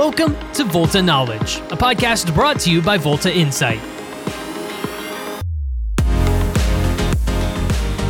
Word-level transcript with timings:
Welcome 0.00 0.34
to 0.54 0.64
Volta 0.64 1.02
Knowledge, 1.02 1.58
a 1.58 1.76
podcast 1.76 2.34
brought 2.34 2.58
to 2.60 2.70
you 2.70 2.80
by 2.80 2.96
Volta 2.96 3.30
Insite. 3.30 3.99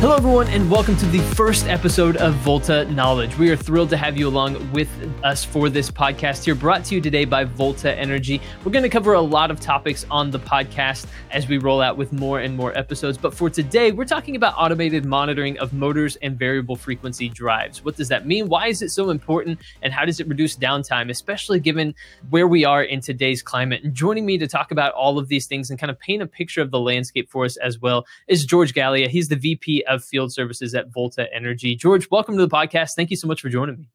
Hello, 0.01 0.15
everyone, 0.15 0.47
and 0.47 0.71
welcome 0.71 0.97
to 0.97 1.05
the 1.05 1.19
first 1.35 1.67
episode 1.67 2.17
of 2.17 2.33
Volta 2.37 2.85
Knowledge. 2.85 3.37
We 3.37 3.51
are 3.51 3.55
thrilled 3.55 3.91
to 3.91 3.97
have 3.97 4.17
you 4.17 4.27
along 4.27 4.71
with 4.71 4.89
us 5.23 5.45
for 5.45 5.69
this 5.69 5.91
podcast 5.91 6.43
here, 6.43 6.55
brought 6.55 6.83
to 6.85 6.95
you 6.95 7.01
today 7.01 7.23
by 7.23 7.43
Volta 7.43 7.93
Energy. 7.95 8.41
We're 8.65 8.71
going 8.71 8.81
to 8.81 8.89
cover 8.89 9.13
a 9.13 9.21
lot 9.21 9.51
of 9.51 9.59
topics 9.59 10.07
on 10.09 10.31
the 10.31 10.39
podcast 10.39 11.05
as 11.29 11.47
we 11.47 11.59
roll 11.59 11.81
out 11.81 11.97
with 11.97 12.13
more 12.13 12.39
and 12.39 12.57
more 12.57 12.75
episodes. 12.75 13.15
But 13.15 13.35
for 13.35 13.47
today, 13.47 13.91
we're 13.91 14.05
talking 14.05 14.35
about 14.35 14.55
automated 14.57 15.05
monitoring 15.05 15.59
of 15.59 15.71
motors 15.71 16.15
and 16.23 16.35
variable 16.35 16.75
frequency 16.75 17.29
drives. 17.29 17.85
What 17.85 17.95
does 17.95 18.07
that 18.07 18.25
mean? 18.25 18.49
Why 18.49 18.69
is 18.69 18.81
it 18.81 18.89
so 18.89 19.11
important? 19.11 19.59
And 19.83 19.93
how 19.93 20.05
does 20.05 20.19
it 20.19 20.27
reduce 20.27 20.57
downtime, 20.57 21.11
especially 21.11 21.59
given 21.59 21.93
where 22.31 22.47
we 22.47 22.65
are 22.65 22.81
in 22.81 23.01
today's 23.01 23.43
climate? 23.43 23.83
And 23.83 23.93
joining 23.93 24.25
me 24.25 24.39
to 24.39 24.47
talk 24.47 24.71
about 24.71 24.93
all 24.93 25.19
of 25.19 25.27
these 25.27 25.45
things 25.45 25.69
and 25.69 25.77
kind 25.77 25.91
of 25.91 25.99
paint 25.99 26.23
a 26.23 26.25
picture 26.25 26.61
of 26.61 26.71
the 26.71 26.79
landscape 26.79 27.29
for 27.29 27.45
us 27.45 27.55
as 27.57 27.79
well 27.79 28.07
is 28.27 28.45
George 28.45 28.73
Galea. 28.73 29.07
He's 29.07 29.27
the 29.27 29.35
VP 29.35 29.85
of 29.91 30.03
Field 30.03 30.33
Services 30.33 30.73
at 30.73 30.91
Volta 30.91 31.27
Energy. 31.33 31.75
George, 31.75 32.09
welcome 32.09 32.37
to 32.37 32.45
the 32.45 32.49
podcast. 32.49 32.91
Thank 32.95 33.09
you 33.09 33.17
so 33.17 33.27
much 33.27 33.41
for 33.41 33.49
joining 33.49 33.77
me. 33.77 33.89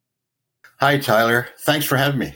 Hi, 0.78 0.98
Tyler. 0.98 1.48
Thanks 1.60 1.86
for 1.86 1.96
having 1.96 2.18
me. 2.18 2.34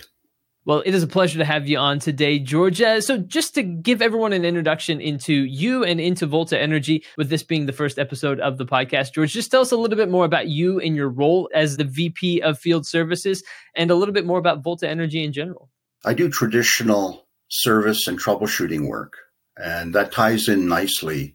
Well, 0.66 0.82
it 0.84 0.94
is 0.94 1.02
a 1.02 1.06
pleasure 1.06 1.38
to 1.38 1.44
have 1.44 1.66
you 1.66 1.78
on 1.78 1.98
today, 2.00 2.38
George. 2.38 2.82
Uh, 2.82 3.00
so, 3.00 3.18
just 3.18 3.54
to 3.54 3.62
give 3.62 4.02
everyone 4.02 4.32
an 4.32 4.44
introduction 4.44 5.00
into 5.00 5.32
you 5.32 5.84
and 5.84 6.00
into 6.00 6.26
Volta 6.26 6.60
Energy, 6.60 7.02
with 7.16 7.30
this 7.30 7.42
being 7.42 7.64
the 7.66 7.72
first 7.72 7.98
episode 7.98 8.40
of 8.40 8.58
the 8.58 8.66
podcast, 8.66 9.14
George, 9.14 9.32
just 9.32 9.50
tell 9.50 9.62
us 9.62 9.72
a 9.72 9.76
little 9.76 9.96
bit 9.96 10.10
more 10.10 10.26
about 10.26 10.48
you 10.48 10.78
and 10.78 10.94
your 10.94 11.08
role 11.08 11.48
as 11.54 11.76
the 11.76 11.84
VP 11.84 12.42
of 12.42 12.58
Field 12.58 12.86
Services 12.86 13.42
and 13.74 13.90
a 13.90 13.94
little 13.94 14.12
bit 14.12 14.26
more 14.26 14.38
about 14.38 14.62
Volta 14.62 14.88
Energy 14.88 15.24
in 15.24 15.32
general. 15.32 15.70
I 16.04 16.12
do 16.12 16.28
traditional 16.28 17.26
service 17.48 18.06
and 18.06 18.20
troubleshooting 18.20 18.86
work, 18.86 19.14
and 19.56 19.94
that 19.94 20.12
ties 20.12 20.46
in 20.46 20.68
nicely 20.68 21.34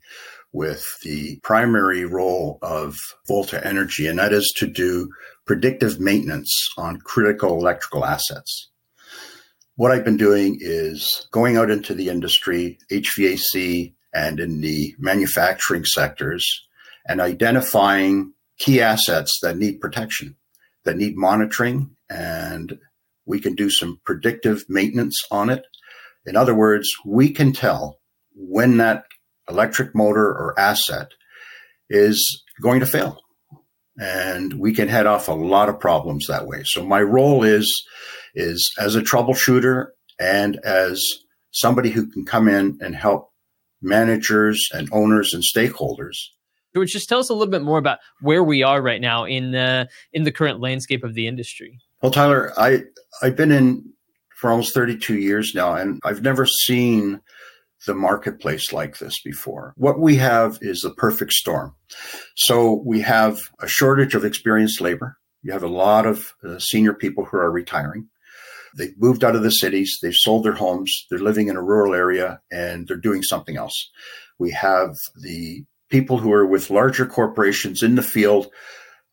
with 0.55 0.85
the 1.03 1.37
primary 1.43 2.05
role 2.05 2.57
of 2.61 2.95
Volta 3.27 3.61
Energy, 3.67 4.07
and 4.07 4.17
that 4.17 4.31
is 4.31 4.53
to 4.55 4.65
do 4.65 5.11
predictive 5.45 5.99
maintenance 5.99 6.69
on 6.77 7.01
critical 7.01 7.59
electrical 7.59 8.05
assets. 8.05 8.69
What 9.75 9.91
I've 9.91 10.05
been 10.05 10.15
doing 10.15 10.57
is 10.61 11.27
going 11.31 11.57
out 11.57 11.69
into 11.69 11.93
the 11.93 12.07
industry, 12.07 12.79
HVAC, 12.89 13.93
and 14.13 14.39
in 14.39 14.61
the 14.61 14.95
manufacturing 14.97 15.83
sectors, 15.83 16.45
and 17.05 17.19
identifying 17.19 18.31
key 18.57 18.81
assets 18.81 19.37
that 19.41 19.57
need 19.57 19.81
protection, 19.81 20.37
that 20.85 20.95
need 20.95 21.17
monitoring, 21.17 21.97
and 22.09 22.79
we 23.25 23.41
can 23.41 23.55
do 23.55 23.69
some 23.69 23.99
predictive 24.05 24.63
maintenance 24.69 25.21
on 25.29 25.49
it. 25.49 25.65
In 26.25 26.37
other 26.37 26.55
words, 26.55 26.89
we 27.05 27.29
can 27.29 27.51
tell 27.51 27.99
when 28.33 28.77
that 28.77 29.03
electric 29.49 29.95
motor 29.95 30.25
or 30.25 30.59
asset 30.59 31.09
is 31.89 32.43
going 32.61 32.79
to 32.79 32.85
fail. 32.85 33.19
And 33.97 34.59
we 34.59 34.73
can 34.73 34.87
head 34.87 35.05
off 35.05 35.27
a 35.27 35.33
lot 35.33 35.69
of 35.69 35.79
problems 35.79 36.27
that 36.27 36.47
way. 36.47 36.63
So 36.65 36.85
my 36.85 37.01
role 37.01 37.43
is, 37.43 37.85
is 38.33 38.69
as 38.77 38.95
a 38.95 39.01
troubleshooter 39.01 39.87
and 40.19 40.57
as 40.65 41.01
somebody 41.51 41.89
who 41.89 42.07
can 42.07 42.25
come 42.25 42.49
in 42.49 42.77
and 42.81 42.95
help 42.95 43.31
managers 43.81 44.67
and 44.73 44.89
owners 44.91 45.33
and 45.33 45.43
stakeholders. 45.43 46.15
George, 46.73 46.91
just 46.91 47.07
tell 47.07 47.19
us 47.19 47.29
a 47.29 47.33
little 47.33 47.51
bit 47.51 47.61
more 47.61 47.77
about 47.77 47.99
where 48.19 48.43
we 48.43 48.61
are 48.61 48.81
right 48.81 48.99
now 48.99 49.23
in 49.23 49.51
the 49.51 49.87
in 50.11 50.23
the 50.23 50.31
current 50.31 50.59
landscape 50.59 51.05
of 51.05 51.13
the 51.13 51.25
industry. 51.25 51.79
Well, 52.01 52.11
Tyler, 52.11 52.51
I 52.57 52.83
I've 53.21 53.37
been 53.37 53.51
in 53.51 53.93
for 54.35 54.49
almost 54.49 54.73
32 54.73 55.17
years 55.17 55.53
now, 55.55 55.73
and 55.73 56.01
I've 56.03 56.21
never 56.21 56.45
seen 56.45 57.21
the 57.85 57.93
marketplace 57.95 58.73
like 58.73 58.97
this 58.97 59.21
before. 59.23 59.73
What 59.77 59.99
we 59.99 60.17
have 60.17 60.57
is 60.61 60.83
a 60.83 60.93
perfect 60.93 61.31
storm. 61.31 61.75
So 62.35 62.81
we 62.85 63.01
have 63.01 63.37
a 63.59 63.67
shortage 63.67 64.15
of 64.15 64.25
experienced 64.25 64.81
labor. 64.81 65.17
You 65.41 65.51
have 65.53 65.63
a 65.63 65.67
lot 65.67 66.05
of 66.05 66.33
uh, 66.43 66.59
senior 66.59 66.93
people 66.93 67.25
who 67.25 67.37
are 67.37 67.51
retiring. 67.51 68.07
They've 68.77 68.97
moved 68.97 69.23
out 69.23 69.35
of 69.35 69.43
the 69.43 69.51
cities, 69.51 69.97
they've 70.01 70.13
sold 70.13 70.43
their 70.43 70.53
homes, 70.53 70.91
they're 71.09 71.19
living 71.19 71.47
in 71.47 71.55
a 71.55 71.63
rural 71.63 71.93
area, 71.93 72.41
and 72.51 72.87
they're 72.87 72.97
doing 72.97 73.23
something 73.23 73.55
else. 73.55 73.89
We 74.37 74.51
have 74.51 74.89
the 75.15 75.63
people 75.89 76.17
who 76.17 76.33
are 76.33 76.45
with 76.45 76.69
larger 76.69 77.05
corporations 77.05 77.83
in 77.83 77.95
the 77.95 78.03
field 78.03 78.47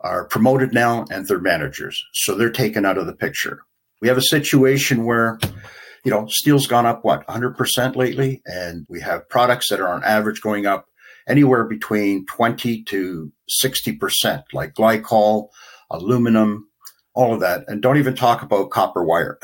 are 0.00 0.24
promoted 0.24 0.72
now 0.72 1.04
and 1.10 1.28
they're 1.28 1.38
managers. 1.38 2.02
So 2.12 2.34
they're 2.34 2.50
taken 2.50 2.84
out 2.84 2.98
of 2.98 3.06
the 3.06 3.14
picture. 3.14 3.60
We 4.00 4.08
have 4.08 4.18
a 4.18 4.22
situation 4.22 5.04
where 5.04 5.38
you 6.04 6.10
know, 6.10 6.26
steel's 6.28 6.66
gone 6.66 6.86
up 6.86 7.04
what 7.04 7.26
100% 7.26 7.96
lately 7.96 8.42
and 8.44 8.86
we 8.88 9.00
have 9.00 9.28
products 9.28 9.68
that 9.68 9.80
are 9.80 9.88
on 9.88 10.04
average 10.04 10.40
going 10.40 10.66
up 10.66 10.86
anywhere 11.28 11.64
between 11.64 12.26
20 12.26 12.82
to 12.84 13.32
60% 13.64 14.42
like 14.52 14.74
glycol, 14.74 15.48
aluminum, 15.91 16.68
all 17.14 17.34
of 17.34 17.41
that. 17.41 17.64
And 17.68 17.82
don't 17.82 17.98
even 17.98 18.16
talk 18.16 18.42
about 18.42 18.70
copper 18.70 19.04
wire 19.04 19.38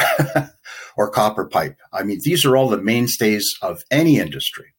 or 0.97 1.11
copper 1.11 1.47
pipe. 1.47 1.77
I 1.93 2.03
mean, 2.03 2.21
these 2.23 2.45
are 2.45 2.57
all 2.57 2.69
the 2.69 2.83
mainstays 2.83 3.47
of 3.63 3.83
any 3.91 4.19
industry. 4.19 4.75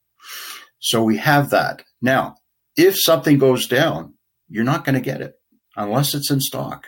So 0.79 1.03
we 1.03 1.17
have 1.17 1.49
that. 1.51 1.83
Now, 2.01 2.35
if 2.75 2.97
something 2.97 3.37
goes 3.37 3.67
down, 3.67 4.15
you're 4.47 4.63
not 4.63 4.85
going 4.85 4.95
to 4.95 5.01
get 5.01 5.21
it 5.21 5.35
unless 5.75 6.13
it's 6.13 6.31
in 6.31 6.41
stock. 6.41 6.87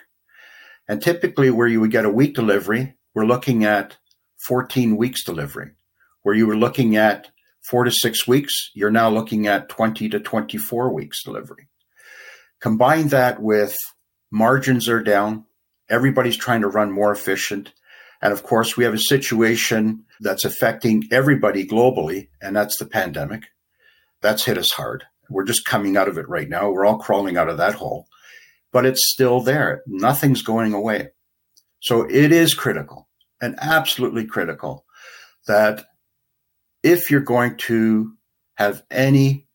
And 0.87 1.01
typically 1.01 1.51
where 1.51 1.67
you 1.67 1.79
would 1.79 1.91
get 1.91 2.05
a 2.05 2.09
week 2.09 2.33
delivery, 2.33 2.95
we're 3.13 3.25
looking 3.25 3.63
at 3.63 3.97
14 4.47 4.97
weeks 4.97 5.23
delivery. 5.23 5.71
Where 6.23 6.35
you 6.35 6.47
were 6.47 6.57
looking 6.57 6.95
at 6.95 7.29
four 7.61 7.83
to 7.83 7.91
six 7.91 8.27
weeks, 8.27 8.53
you're 8.73 8.91
now 8.91 9.09
looking 9.09 9.47
at 9.47 9.69
20 9.69 10.09
to 10.09 10.19
24 10.19 10.93
weeks 10.93 11.23
delivery. 11.23 11.67
Combine 12.59 13.07
that 13.09 13.41
with 13.41 13.75
margins 14.31 14.87
are 14.87 15.01
down, 15.01 15.45
everybody's 15.89 16.37
trying 16.37 16.61
to 16.61 16.67
run 16.67 16.91
more 16.91 17.11
efficient. 17.11 17.73
And 18.21 18.31
of 18.33 18.43
course, 18.43 18.77
we 18.77 18.83
have 18.83 18.93
a 18.93 18.99
situation 18.99 20.05
that's 20.19 20.45
affecting 20.45 21.07
everybody 21.11 21.65
globally, 21.65 22.29
and 22.41 22.55
that's 22.55 22.77
the 22.77 22.85
pandemic. 22.85 23.43
That's 24.21 24.45
hit 24.45 24.59
us 24.59 24.71
hard. 24.71 25.05
We're 25.29 25.45
just 25.45 25.65
coming 25.65 25.97
out 25.97 26.07
of 26.07 26.17
it 26.17 26.29
right 26.29 26.47
now. 26.47 26.69
We're 26.69 26.85
all 26.85 26.99
crawling 26.99 27.37
out 27.37 27.49
of 27.49 27.57
that 27.57 27.75
hole, 27.75 28.05
but 28.71 28.85
it's 28.85 29.09
still 29.11 29.41
there. 29.41 29.81
Nothing's 29.87 30.43
going 30.43 30.73
away. 30.73 31.09
So 31.79 32.03
it 32.03 32.31
is 32.31 32.53
critical 32.53 33.07
and 33.41 33.57
absolutely 33.59 34.25
critical 34.25 34.85
that 35.47 35.85
if 36.83 37.09
you're 37.09 37.19
going 37.19 37.57
to 37.57 38.13
have 38.55 38.83
any 38.91 39.47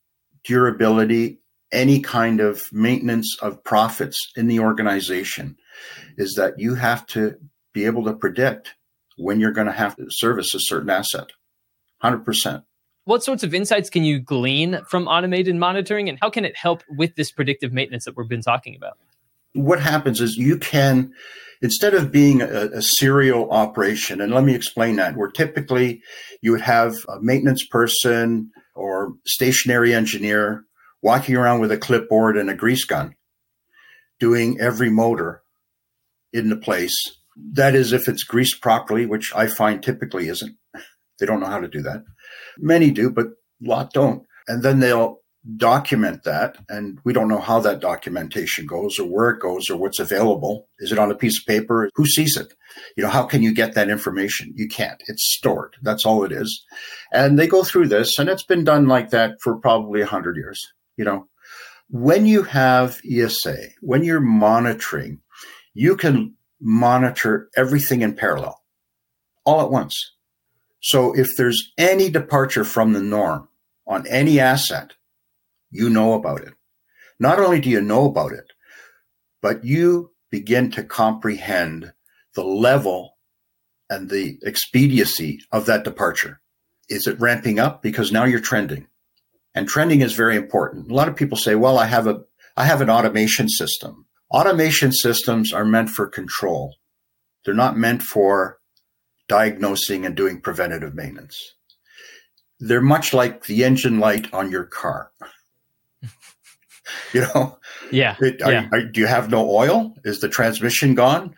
durability, 0.44 1.40
any 1.72 2.00
kind 2.00 2.40
of 2.40 2.64
maintenance 2.72 3.36
of 3.40 3.62
profits 3.64 4.32
in 4.36 4.48
the 4.48 4.60
organization, 4.60 5.56
is 6.16 6.34
that 6.34 6.58
you 6.58 6.74
have 6.74 7.06
to 7.06 7.36
be 7.72 7.84
able 7.84 8.04
to 8.04 8.14
predict 8.14 8.74
when 9.16 9.40
you're 9.40 9.52
going 9.52 9.66
to 9.66 9.72
have 9.72 9.96
to 9.96 10.06
service 10.08 10.54
a 10.54 10.60
certain 10.60 10.90
asset. 10.90 11.30
100%. 12.02 12.62
What 13.04 13.22
sorts 13.22 13.42
of 13.42 13.54
insights 13.54 13.88
can 13.88 14.02
you 14.02 14.18
glean 14.18 14.80
from 14.88 15.06
automated 15.06 15.54
monitoring 15.54 16.08
and 16.08 16.18
how 16.20 16.28
can 16.28 16.44
it 16.44 16.56
help 16.56 16.82
with 16.88 17.14
this 17.14 17.30
predictive 17.30 17.72
maintenance 17.72 18.04
that 18.04 18.16
we've 18.16 18.28
been 18.28 18.42
talking 18.42 18.74
about? 18.74 18.98
What 19.56 19.80
happens 19.80 20.20
is 20.20 20.36
you 20.36 20.58
can 20.58 21.12
instead 21.62 21.94
of 21.94 22.12
being 22.12 22.42
a, 22.42 22.68
a, 22.74 22.82
serial 22.82 23.50
operation, 23.50 24.20
and 24.20 24.32
let 24.32 24.44
me 24.44 24.54
explain 24.54 24.96
that, 24.96 25.16
where 25.16 25.30
typically 25.30 26.02
you 26.42 26.52
would 26.52 26.60
have 26.60 26.94
a 27.08 27.20
maintenance 27.20 27.66
person 27.66 28.50
or 28.74 29.14
stationary 29.26 29.94
engineer 29.94 30.64
walking 31.02 31.36
around 31.36 31.60
with 31.60 31.72
a 31.72 31.78
clipboard 31.78 32.36
and 32.36 32.50
a 32.50 32.54
grease 32.54 32.84
gun 32.84 33.14
doing 34.18 34.58
every 34.60 34.90
motor 34.90 35.42
in 36.32 36.48
the 36.48 36.56
place. 36.56 36.94
That 37.52 37.74
is, 37.74 37.92
if 37.92 38.08
it's 38.08 38.24
greased 38.24 38.60
properly, 38.60 39.06
which 39.06 39.32
I 39.34 39.46
find 39.46 39.82
typically 39.82 40.28
isn't. 40.28 40.56
They 41.18 41.26
don't 41.26 41.40
know 41.40 41.46
how 41.46 41.60
to 41.60 41.68
do 41.68 41.82
that. 41.82 42.04
Many 42.58 42.90
do, 42.90 43.10
but 43.10 43.26
a 43.26 43.68
lot 43.68 43.92
don't. 43.92 44.22
And 44.48 44.62
then 44.62 44.80
they'll 44.80 45.20
document 45.56 46.24
that 46.24 46.58
and 46.68 46.98
we 47.04 47.12
don't 47.12 47.28
know 47.28 47.40
how 47.40 47.60
that 47.60 47.80
documentation 47.80 48.66
goes 48.66 48.98
or 48.98 49.04
where 49.04 49.30
it 49.30 49.40
goes 49.40 49.70
or 49.70 49.76
what's 49.76 49.98
available. 50.00 50.68
Is 50.78 50.90
it 50.90 50.98
on 50.98 51.10
a 51.10 51.14
piece 51.14 51.40
of 51.40 51.46
paper? 51.46 51.88
Who 51.94 52.06
sees 52.06 52.36
it? 52.36 52.52
You 52.96 53.04
know 53.04 53.10
how 53.10 53.22
can 53.22 53.42
you 53.42 53.54
get 53.54 53.74
that 53.74 53.88
information? 53.88 54.52
You 54.56 54.68
can't. 54.68 55.02
It's 55.06 55.34
stored. 55.36 55.76
That's 55.82 56.04
all 56.04 56.24
it 56.24 56.32
is. 56.32 56.64
And 57.12 57.38
they 57.38 57.46
go 57.46 57.62
through 57.62 57.88
this 57.88 58.18
and 58.18 58.28
it's 58.28 58.44
been 58.44 58.64
done 58.64 58.88
like 58.88 59.10
that 59.10 59.36
for 59.42 59.56
probably 59.56 60.00
100 60.00 60.36
years 60.36 60.60
you 60.96 61.04
know. 61.04 61.28
When 61.88 62.26
you 62.26 62.42
have 62.42 63.00
ESA 63.08 63.56
when 63.80 64.02
you're 64.02 64.20
monitoring 64.20 65.20
you 65.74 65.96
can 65.96 66.34
monitor 66.60 67.50
everything 67.54 68.00
in 68.00 68.14
parallel 68.14 68.62
all 69.44 69.60
at 69.60 69.70
once. 69.70 70.12
So 70.80 71.12
if 71.12 71.36
there's 71.36 71.72
any 71.78 72.10
departure 72.10 72.64
from 72.64 72.92
the 72.92 73.02
norm 73.02 73.48
on 73.86 74.06
any 74.06 74.40
asset 74.40 74.94
you 75.70 75.90
know 75.90 76.14
about 76.14 76.42
it. 76.42 76.54
Not 77.18 77.38
only 77.38 77.60
do 77.60 77.70
you 77.70 77.80
know 77.80 78.06
about 78.06 78.32
it, 78.32 78.52
but 79.42 79.64
you 79.64 80.12
begin 80.30 80.70
to 80.72 80.84
comprehend 80.84 81.92
the 82.34 82.44
level 82.44 83.16
and 83.88 84.10
the 84.10 84.38
expediency 84.42 85.40
of 85.52 85.66
that 85.66 85.84
departure. 85.84 86.40
Is 86.88 87.06
it 87.06 87.20
ramping 87.20 87.58
up 87.58 87.82
because 87.82 88.12
now 88.12 88.24
you're 88.24 88.40
trending? 88.40 88.86
And 89.54 89.68
trending 89.68 90.02
is 90.02 90.12
very 90.12 90.36
important. 90.36 90.90
A 90.90 90.94
lot 90.94 91.08
of 91.08 91.16
people 91.16 91.38
say, 91.38 91.54
well, 91.54 91.78
I 91.78 91.86
have 91.86 92.06
a 92.06 92.22
I 92.56 92.64
have 92.64 92.80
an 92.80 92.90
automation 92.90 93.48
system. 93.48 94.06
Automation 94.30 94.92
systems 94.92 95.52
are 95.52 95.64
meant 95.64 95.90
for 95.90 96.06
control. 96.06 96.76
They're 97.44 97.54
not 97.54 97.76
meant 97.76 98.02
for 98.02 98.58
diagnosing 99.28 100.04
and 100.06 100.16
doing 100.16 100.40
preventative 100.40 100.94
maintenance. 100.94 101.38
They're 102.58 102.80
much 102.80 103.12
like 103.12 103.44
the 103.44 103.64
engine 103.64 103.98
light 103.98 104.32
on 104.32 104.50
your 104.50 104.64
car. 104.64 105.10
You 107.16 107.26
know? 107.34 107.58
Yeah. 107.90 108.16
It, 108.20 108.42
are, 108.42 108.52
yeah. 108.52 108.68
Are, 108.72 108.82
do 108.82 109.00
you 109.00 109.06
have 109.06 109.30
no 109.30 109.50
oil? 109.50 109.94
Is 110.04 110.20
the 110.20 110.28
transmission 110.28 110.94
gone? 110.94 111.34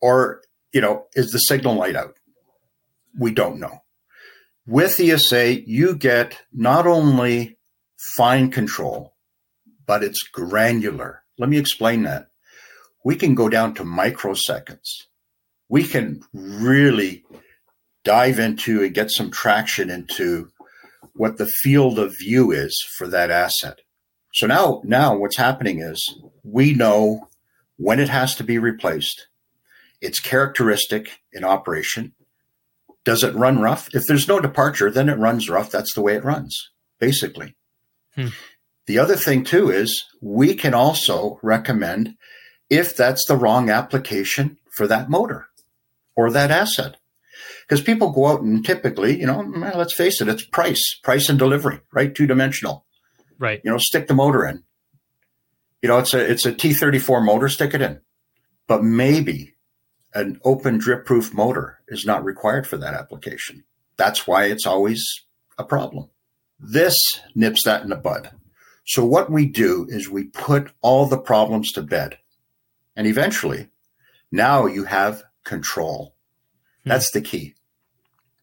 Or, 0.00 0.42
you 0.72 0.80
know, 0.80 1.06
is 1.14 1.30
the 1.30 1.38
signal 1.38 1.74
light 1.74 1.96
out? 1.96 2.16
We 3.18 3.32
don't 3.32 3.60
know. 3.60 3.80
With 4.66 4.98
ESA, 4.98 5.62
you 5.68 5.94
get 5.94 6.38
not 6.52 6.86
only 6.86 7.58
fine 8.16 8.50
control, 8.50 9.14
but 9.86 10.02
it's 10.02 10.22
granular. 10.22 11.22
Let 11.38 11.48
me 11.50 11.58
explain 11.58 12.04
that. 12.04 12.28
We 13.04 13.16
can 13.16 13.34
go 13.34 13.48
down 13.48 13.74
to 13.74 13.84
microseconds. 13.84 15.04
We 15.68 15.84
can 15.84 16.22
really 16.32 17.24
dive 18.04 18.38
into 18.38 18.82
and 18.82 18.94
get 18.94 19.10
some 19.10 19.30
traction 19.30 19.90
into 19.90 20.50
what 21.14 21.36
the 21.36 21.46
field 21.46 21.98
of 21.98 22.16
view 22.18 22.50
is 22.50 22.82
for 22.96 23.06
that 23.08 23.30
asset. 23.30 23.80
So 24.34 24.48
now, 24.48 24.82
now 24.84 25.16
what's 25.16 25.36
happening 25.36 25.80
is 25.80 26.18
we 26.42 26.74
know 26.74 27.28
when 27.76 28.00
it 28.00 28.08
has 28.08 28.34
to 28.36 28.44
be 28.44 28.58
replaced, 28.58 29.28
its 30.00 30.18
characteristic 30.18 31.20
in 31.32 31.44
operation. 31.44 32.12
Does 33.04 33.22
it 33.22 33.34
run 33.34 33.60
rough? 33.60 33.88
If 33.94 34.02
there's 34.08 34.26
no 34.26 34.40
departure, 34.40 34.90
then 34.90 35.08
it 35.08 35.18
runs 35.18 35.48
rough. 35.48 35.70
That's 35.70 35.94
the 35.94 36.02
way 36.02 36.16
it 36.16 36.24
runs, 36.24 36.70
basically. 36.98 37.54
Hmm. 38.16 38.28
The 38.86 38.98
other 38.98 39.16
thing 39.16 39.44
too 39.44 39.70
is 39.70 40.04
we 40.20 40.54
can 40.54 40.74
also 40.74 41.38
recommend 41.42 42.16
if 42.68 42.96
that's 42.96 43.24
the 43.26 43.36
wrong 43.36 43.70
application 43.70 44.58
for 44.76 44.86
that 44.88 45.08
motor 45.08 45.46
or 46.16 46.30
that 46.30 46.50
asset. 46.50 46.96
Because 47.62 47.82
people 47.82 48.10
go 48.10 48.26
out 48.26 48.42
and 48.42 48.64
typically, 48.64 49.18
you 49.18 49.26
know, 49.26 49.40
let's 49.74 49.94
face 49.94 50.20
it, 50.20 50.28
it's 50.28 50.44
price, 50.44 50.82
price 51.02 51.28
and 51.28 51.38
delivery, 51.38 51.80
right? 51.92 52.14
Two 52.14 52.26
dimensional. 52.26 52.83
Right. 53.38 53.60
You 53.64 53.70
know, 53.70 53.78
stick 53.78 54.06
the 54.06 54.14
motor 54.14 54.46
in. 54.46 54.62
You 55.82 55.88
know, 55.88 55.98
it's 55.98 56.14
a 56.14 56.30
it's 56.30 56.46
a 56.46 56.52
T34 56.52 57.24
motor, 57.24 57.48
stick 57.48 57.74
it 57.74 57.82
in. 57.82 58.00
But 58.66 58.82
maybe 58.82 59.54
an 60.14 60.40
open 60.44 60.78
drip 60.78 61.04
proof 61.04 61.34
motor 61.34 61.80
is 61.88 62.06
not 62.06 62.24
required 62.24 62.66
for 62.66 62.76
that 62.78 62.94
application. 62.94 63.64
That's 63.96 64.26
why 64.26 64.44
it's 64.44 64.66
always 64.66 65.04
a 65.58 65.64
problem. 65.64 66.08
This 66.58 66.96
nips 67.34 67.64
that 67.64 67.82
in 67.82 67.90
the 67.90 67.96
bud. 67.96 68.30
So 68.86 69.04
what 69.04 69.30
we 69.30 69.46
do 69.46 69.86
is 69.88 70.08
we 70.08 70.24
put 70.24 70.70
all 70.82 71.06
the 71.06 71.18
problems 71.18 71.72
to 71.72 71.82
bed. 71.82 72.18
And 72.96 73.06
eventually, 73.06 73.68
now 74.30 74.66
you 74.66 74.84
have 74.84 75.24
control. 75.42 76.14
Hmm. 76.84 76.90
That's 76.90 77.10
the 77.10 77.20
key. 77.20 77.54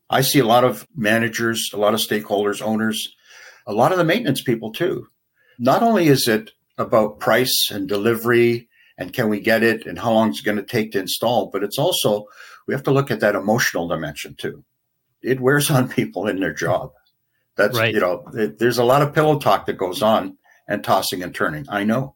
I 0.09 0.21
see 0.21 0.39
a 0.39 0.45
lot 0.45 0.63
of 0.65 0.87
managers, 0.95 1.71
a 1.73 1.77
lot 1.77 1.93
of 1.93 2.01
stakeholders, 2.01 2.61
owners 2.61 3.15
a 3.67 3.73
lot 3.73 3.91
of 3.91 3.97
the 3.97 4.03
maintenance 4.03 4.41
people 4.41 4.71
too. 4.71 5.07
Not 5.59 5.83
only 5.83 6.07
is 6.07 6.27
it 6.27 6.51
about 6.77 7.19
price 7.19 7.69
and 7.71 7.87
delivery 7.87 8.67
and 8.97 9.13
can 9.13 9.29
we 9.29 9.39
get 9.39 9.63
it 9.63 9.85
and 9.85 9.99
how 9.99 10.11
long 10.11 10.29
it's 10.29 10.41
going 10.41 10.57
to 10.57 10.63
take 10.63 10.91
to 10.91 10.99
install, 10.99 11.49
but 11.51 11.63
it's 11.63 11.77
also, 11.77 12.25
we 12.67 12.73
have 12.73 12.83
to 12.83 12.91
look 12.91 13.11
at 13.11 13.19
that 13.19 13.35
emotional 13.35 13.87
dimension 13.87 14.35
too. 14.35 14.63
It 15.21 15.39
wears 15.39 15.69
on 15.69 15.89
people 15.99 16.27
in 16.27 16.39
their 16.39 16.53
job. 16.53 16.91
That's, 17.55 17.77
right. 17.77 17.93
you 17.93 17.99
know, 17.99 18.23
it, 18.33 18.59
there's 18.59 18.77
a 18.77 18.83
lot 18.83 19.01
of 19.01 19.13
pillow 19.13 19.37
talk 19.37 19.65
that 19.65 19.77
goes 19.77 20.01
on 20.01 20.37
and 20.67 20.83
tossing 20.83 21.21
and 21.21 21.33
turning. 21.33 21.65
I 21.69 21.83
know. 21.83 22.15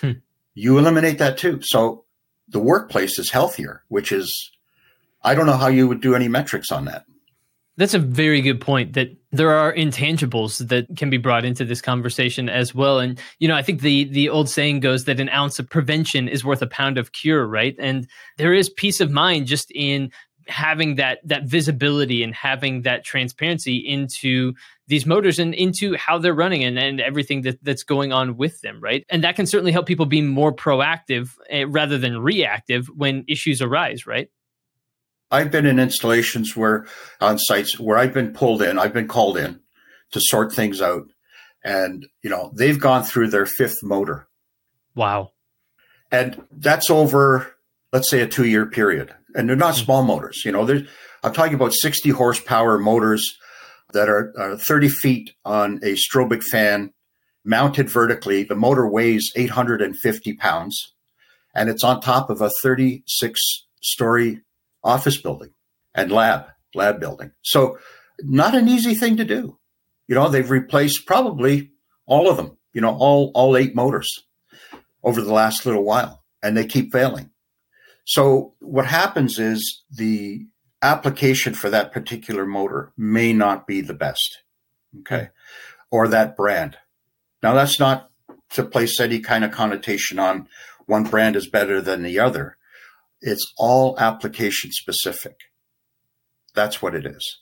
Hmm. 0.00 0.12
You 0.54 0.78
eliminate 0.78 1.18
that 1.18 1.38
too. 1.38 1.60
So 1.62 2.04
the 2.48 2.58
workplace 2.58 3.18
is 3.18 3.30
healthier, 3.30 3.84
which 3.88 4.12
is, 4.12 4.50
I 5.22 5.34
don't 5.34 5.46
know 5.46 5.56
how 5.56 5.68
you 5.68 5.86
would 5.88 6.00
do 6.00 6.14
any 6.14 6.28
metrics 6.28 6.72
on 6.72 6.86
that. 6.86 7.04
That's 7.78 7.94
a 7.94 7.98
very 7.98 8.42
good 8.42 8.60
point 8.60 8.92
that 8.94 9.08
there 9.30 9.50
are 9.50 9.72
intangibles 9.72 10.68
that 10.68 10.86
can 10.96 11.08
be 11.08 11.16
brought 11.16 11.46
into 11.46 11.64
this 11.64 11.80
conversation 11.80 12.50
as 12.50 12.74
well. 12.74 12.98
And, 12.98 13.18
you 13.38 13.48
know, 13.48 13.56
I 13.56 13.62
think 13.62 13.80
the 13.80 14.04
the 14.04 14.28
old 14.28 14.50
saying 14.50 14.80
goes 14.80 15.04
that 15.06 15.20
an 15.20 15.30
ounce 15.30 15.58
of 15.58 15.70
prevention 15.70 16.28
is 16.28 16.44
worth 16.44 16.60
a 16.60 16.66
pound 16.66 16.98
of 16.98 17.12
cure, 17.12 17.46
right? 17.46 17.74
And 17.78 18.06
there 18.36 18.52
is 18.52 18.68
peace 18.68 19.00
of 19.00 19.10
mind 19.10 19.46
just 19.46 19.70
in 19.74 20.10
having 20.48 20.96
that 20.96 21.18
that 21.24 21.44
visibility 21.44 22.22
and 22.22 22.34
having 22.34 22.82
that 22.82 23.04
transparency 23.04 23.76
into 23.76 24.52
these 24.88 25.06
motors 25.06 25.38
and 25.38 25.54
into 25.54 25.96
how 25.96 26.18
they're 26.18 26.34
running 26.34 26.64
and, 26.64 26.78
and 26.78 27.00
everything 27.00 27.42
that, 27.42 27.62
that's 27.62 27.84
going 27.84 28.12
on 28.12 28.36
with 28.36 28.60
them 28.60 28.80
right 28.80 29.04
and 29.08 29.22
that 29.24 29.36
can 29.36 29.46
certainly 29.46 29.72
help 29.72 29.86
people 29.86 30.06
be 30.06 30.20
more 30.20 30.52
proactive 30.52 31.30
uh, 31.52 31.66
rather 31.68 31.98
than 31.98 32.18
reactive 32.18 32.88
when 32.88 33.24
issues 33.28 33.62
arise 33.62 34.06
right 34.06 34.28
I've 35.32 35.50
been 35.50 35.66
in 35.66 35.78
installations 35.78 36.56
where 36.56 36.86
on 37.20 37.38
sites 37.38 37.80
where 37.80 37.98
I've 37.98 38.14
been 38.14 38.32
pulled 38.32 38.62
in, 38.62 38.78
I've 38.78 38.92
been 38.92 39.08
called 39.08 39.36
in 39.36 39.60
to 40.12 40.20
sort 40.20 40.52
things 40.52 40.80
out. 40.80 41.08
And, 41.64 42.06
you 42.22 42.30
know, 42.30 42.52
they've 42.54 42.78
gone 42.78 43.02
through 43.02 43.28
their 43.28 43.46
fifth 43.46 43.82
motor. 43.82 44.28
Wow. 44.94 45.32
And 46.10 46.42
that's 46.50 46.90
over, 46.90 47.54
let's 47.92 48.10
say, 48.10 48.20
a 48.20 48.28
two 48.28 48.44
year 48.44 48.66
period. 48.66 49.14
And 49.34 49.48
they're 49.48 49.56
not 49.56 49.74
mm-hmm. 49.74 49.84
small 49.84 50.02
motors. 50.02 50.42
You 50.44 50.52
know, 50.52 50.64
there's, 50.66 50.86
I'm 51.24 51.32
talking 51.32 51.54
about 51.54 51.72
60 51.72 52.10
horsepower 52.10 52.78
motors 52.78 53.38
that 53.92 54.08
are, 54.08 54.34
are 54.38 54.56
30 54.56 54.88
feet 54.88 55.30
on 55.44 55.78
a 55.82 55.96
strobic 55.96 56.42
fan 56.42 56.92
mounted 57.44 57.88
vertically. 57.88 58.44
The 58.44 58.54
motor 58.54 58.86
weighs 58.88 59.32
850 59.34 60.34
pounds 60.34 60.92
and 61.54 61.68
it's 61.68 61.84
on 61.84 62.00
top 62.00 62.30
of 62.30 62.40
a 62.40 62.50
36 62.62 63.40
story 63.82 64.40
office 64.84 65.20
building 65.20 65.50
and 65.94 66.10
lab, 66.10 66.46
lab 66.74 67.00
building. 67.00 67.32
So 67.42 67.78
not 68.20 68.54
an 68.54 68.68
easy 68.68 68.94
thing 68.94 69.16
to 69.16 69.24
do. 69.24 69.58
You 70.08 70.14
know, 70.14 70.28
they've 70.28 70.50
replaced 70.50 71.06
probably 71.06 71.70
all 72.06 72.28
of 72.28 72.36
them, 72.36 72.58
you 72.72 72.80
know, 72.80 72.96
all, 72.96 73.30
all 73.34 73.56
eight 73.56 73.74
motors 73.74 74.24
over 75.02 75.20
the 75.20 75.32
last 75.32 75.64
little 75.66 75.84
while 75.84 76.22
and 76.42 76.56
they 76.56 76.66
keep 76.66 76.92
failing. 76.92 77.30
So 78.04 78.54
what 78.60 78.86
happens 78.86 79.38
is 79.38 79.82
the 79.90 80.46
application 80.82 81.54
for 81.54 81.70
that 81.70 81.92
particular 81.92 82.44
motor 82.44 82.92
may 82.96 83.32
not 83.32 83.66
be 83.66 83.80
the 83.80 83.94
best. 83.94 84.42
Okay. 85.00 85.28
Or 85.90 86.08
that 86.08 86.36
brand. 86.36 86.78
Now 87.42 87.54
that's 87.54 87.78
not 87.78 88.10
to 88.50 88.64
place 88.64 89.00
any 89.00 89.20
kind 89.20 89.44
of 89.44 89.52
connotation 89.52 90.18
on 90.18 90.48
one 90.86 91.04
brand 91.04 91.36
is 91.36 91.48
better 91.48 91.80
than 91.80 92.02
the 92.02 92.18
other. 92.18 92.56
It's 93.22 93.52
all 93.56 93.98
application 93.98 94.72
specific. 94.72 95.36
That's 96.54 96.82
what 96.82 96.94
it 96.94 97.06
is. 97.06 97.38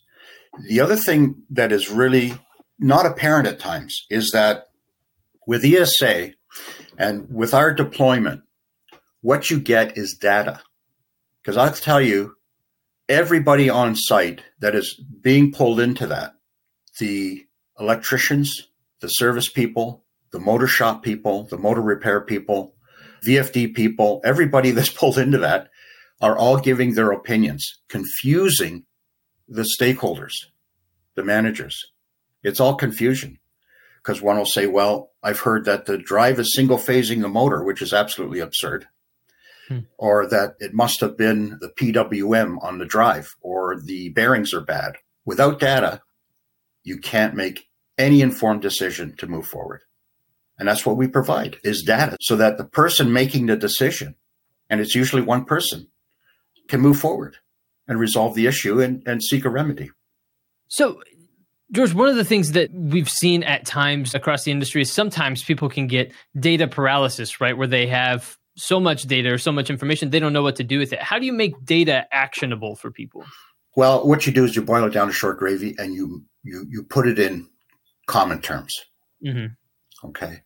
The 0.69 0.81
other 0.81 0.97
thing 0.97 1.43
that 1.51 1.73
is 1.73 1.91
really 1.91 2.35
not 2.79 3.07
apparent 3.07 3.49
at 3.49 3.59
times 3.59 4.07
is 4.11 4.31
that 4.31 4.69
with 5.47 5.65
ESA 5.65 6.33
and 6.99 7.27
with 7.33 7.55
our 7.55 7.73
deployment, 7.73 8.43
what 9.23 9.51
you 9.51 9.61
get 9.61 9.97
is 9.97 10.17
data. 10.21 10.61
Because 11.43 11.57
I'll 11.57 11.73
tell 11.73 12.01
you, 12.01 12.37
everybody 13.09 13.69
on 13.69 13.97
site 13.97 14.43
that 14.61 14.75
is 14.75 14.95
being 15.21 15.53
pulled 15.53 15.81
into 15.81 16.07
that, 16.07 16.35
the 16.99 17.47
electricians, 17.79 18.69
the 19.01 19.09
service 19.09 19.49
people, 19.49 20.05
the 20.31 20.39
motor 20.39 20.67
shop 20.67 21.03
people, 21.03 21.45
the 21.45 21.59
motor 21.59 21.83
repair 21.83 22.21
people, 22.21 22.75
VFD 23.27 23.75
people, 23.75 24.21
everybody 24.25 24.71
that's 24.73 24.91
pulled 24.91 25.19
into 25.19 25.39
that 25.39 25.69
are 26.21 26.37
all 26.37 26.59
giving 26.59 26.95
their 26.95 27.13
opinions, 27.13 27.81
confusing 27.89 28.85
the 29.49 29.63
stakeholders, 29.63 30.33
the 31.15 31.25
managers. 31.25 31.93
It's 32.43 32.61
all 32.61 32.75
confusion 32.75 33.39
because 34.03 34.23
one 34.23 34.39
will 34.39 34.47
say, 34.47 34.67
well, 34.67 35.11
I've 35.23 35.41
heard 35.41 35.65
that 35.67 35.87
the 35.87 35.99
drive 35.99 36.39
is 36.39 36.55
single 36.55 36.79
phasing 36.79 37.21
the 37.21 37.29
motor, 37.29 37.63
which 37.63 37.83
is 37.83 37.93
absolutely 37.93 38.41
absurd. 38.41 38.87
Hmm. 39.69 39.81
Or 39.99 40.27
that 40.29 40.55
it 40.59 40.73
must 40.73 41.01
have 41.01 41.17
been 41.17 41.59
the 41.61 41.69
PWM 41.69 42.63
on 42.63 42.79
the 42.79 42.87
drive, 42.87 43.37
or 43.41 43.81
the 43.81 44.09
bearings 44.11 44.55
are 44.55 44.61
bad. 44.61 44.97
Without 45.25 45.61
data, 45.61 46.01
you 46.83 46.99
can't 46.99 47.35
make 47.35 47.69
any 47.99 48.23
informed 48.23 48.63
decision 48.63 49.15
to 49.19 49.27
move 49.27 49.47
forward. 49.47 49.83
And 50.61 50.69
that's 50.69 50.85
what 50.85 50.99
we 50.99 51.09
provide 51.09 51.57
is 51.65 51.83
data 51.83 52.19
so 52.21 52.37
that 52.37 52.59
the 52.59 52.65
person 52.65 53.15
making 53.15 53.47
the 53.47 53.57
decision, 53.57 54.15
and 54.69 54.79
it's 54.79 54.95
usually 54.95 55.23
one 55.23 55.47
person, 55.47 55.89
can 56.69 56.81
move 56.81 56.99
forward 56.99 57.39
and 57.89 57.99
resolve 57.99 58.35
the 58.35 58.47
issue 58.47 58.81
and, 58.81 59.03
and 59.07 59.25
seek 59.25 59.47
a 59.47 59.49
remedy. 59.49 59.91
So, 60.69 61.03
George, 61.73 61.95
one 61.95 62.09
of 62.09 62.17
the 62.17 62.27
things 62.27 62.53
that 62.53 62.71
we've 62.75 63.09
seen 63.09 63.43
at 63.43 63.65
times 63.65 64.15
across 64.15 64.45
the 64.45 64.53
industry 64.53 64.83
is 64.83 64.93
sometimes 64.93 65.43
people 65.43 65.71
can 65.71 65.87
get 65.87 66.13
data 66.39 66.69
paralysis, 66.69 67.41
right? 67.41 67.57
Where 67.57 67.67
they 67.67 67.87
have 67.87 68.37
so 68.57 68.79
much 68.79 69.05
data 69.05 69.33
or 69.33 69.39
so 69.39 69.53
much 69.53 69.71
information, 69.71 70.11
they 70.11 70.21
don't 70.21 70.35
know 70.35 70.43
what 70.43 70.57
to 70.57 70.65
do 70.65 70.79
with 70.79 70.93
it. 70.93 71.01
How 71.01 71.19
do 71.19 71.25
you 71.25 71.33
make 71.33 71.65
data 71.65 72.07
actionable 72.13 72.77
for 72.77 72.91
people? 72.91 73.25
Well, 73.77 74.07
what 74.07 74.27
you 74.27 74.33
do 74.33 74.45
is 74.45 74.55
you 74.55 74.63
boil 74.63 74.85
it 74.85 74.91
down 74.91 75.07
to 75.07 75.13
short 75.13 75.39
gravy 75.39 75.75
and 75.79 75.95
you 75.95 76.25
you 76.43 76.67
you 76.69 76.83
put 76.83 77.09
it 77.09 77.19
in 77.19 77.49
common 78.07 78.41
terms. 78.43 78.75
Mm-hmm. 79.25 79.55
Okay, 80.05 80.43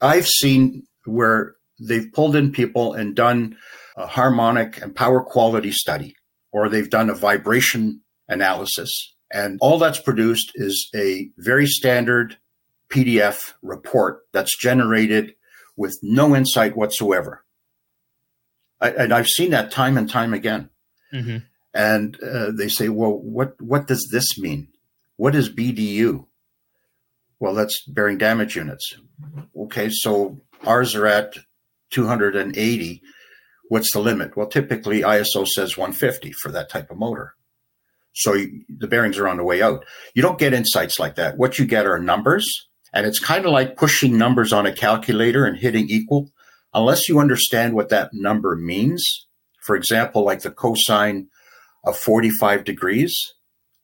I've 0.00 0.26
seen 0.26 0.84
where 1.04 1.54
they've 1.80 2.12
pulled 2.12 2.36
in 2.36 2.52
people 2.52 2.94
and 2.94 3.14
done 3.14 3.56
a 3.96 4.06
harmonic 4.06 4.80
and 4.82 4.94
power 4.94 5.22
quality 5.22 5.70
study, 5.70 6.16
or 6.52 6.68
they've 6.68 6.90
done 6.90 7.10
a 7.10 7.14
vibration 7.14 8.00
analysis, 8.28 9.14
and 9.32 9.58
all 9.60 9.78
that's 9.78 10.00
produced 10.00 10.52
is 10.54 10.88
a 10.94 11.30
very 11.38 11.66
standard 11.66 12.36
PDF 12.90 13.52
report 13.62 14.20
that's 14.32 14.56
generated 14.56 15.34
with 15.76 15.98
no 16.02 16.34
insight 16.34 16.76
whatsoever. 16.76 17.44
I, 18.80 18.90
and 18.90 19.12
I've 19.12 19.28
seen 19.28 19.50
that 19.50 19.70
time 19.70 19.96
and 19.96 20.08
time 20.08 20.34
again. 20.34 20.70
Mm-hmm. 21.12 21.38
And 21.74 22.22
uh, 22.22 22.52
they 22.52 22.68
say, 22.68 22.88
"Well, 22.88 23.12
what 23.12 23.60
what 23.60 23.86
does 23.86 24.08
this 24.10 24.38
mean? 24.38 24.68
What 25.16 25.34
is 25.34 25.50
BDU?" 25.50 26.26
Well, 27.38 27.54
that's 27.54 27.84
bearing 27.86 28.18
damage 28.18 28.56
units. 28.56 28.96
Okay, 29.56 29.90
so 29.90 30.40
ours 30.66 30.94
are 30.94 31.06
at 31.06 31.34
280. 31.90 33.02
What's 33.68 33.92
the 33.92 34.00
limit? 34.00 34.36
Well, 34.36 34.46
typically 34.46 35.02
ISO 35.02 35.46
says 35.46 35.76
150 35.76 36.32
for 36.32 36.50
that 36.52 36.70
type 36.70 36.90
of 36.90 36.98
motor. 36.98 37.34
So 38.14 38.32
you, 38.32 38.62
the 38.68 38.86
bearings 38.86 39.18
are 39.18 39.28
on 39.28 39.36
the 39.36 39.44
way 39.44 39.60
out. 39.60 39.84
You 40.14 40.22
don't 40.22 40.38
get 40.38 40.54
insights 40.54 40.98
like 40.98 41.16
that. 41.16 41.36
What 41.36 41.58
you 41.58 41.66
get 41.66 41.86
are 41.86 41.98
numbers, 41.98 42.48
and 42.94 43.06
it's 43.06 43.18
kind 43.18 43.44
of 43.44 43.52
like 43.52 43.76
pushing 43.76 44.16
numbers 44.16 44.52
on 44.52 44.64
a 44.64 44.72
calculator 44.72 45.44
and 45.44 45.58
hitting 45.58 45.88
equal. 45.90 46.30
Unless 46.72 47.08
you 47.08 47.18
understand 47.18 47.74
what 47.74 47.90
that 47.90 48.10
number 48.12 48.56
means, 48.56 49.26
for 49.62 49.76
example, 49.76 50.24
like 50.24 50.40
the 50.40 50.50
cosine 50.50 51.28
of 51.84 51.96
45 51.96 52.64
degrees 52.64 53.34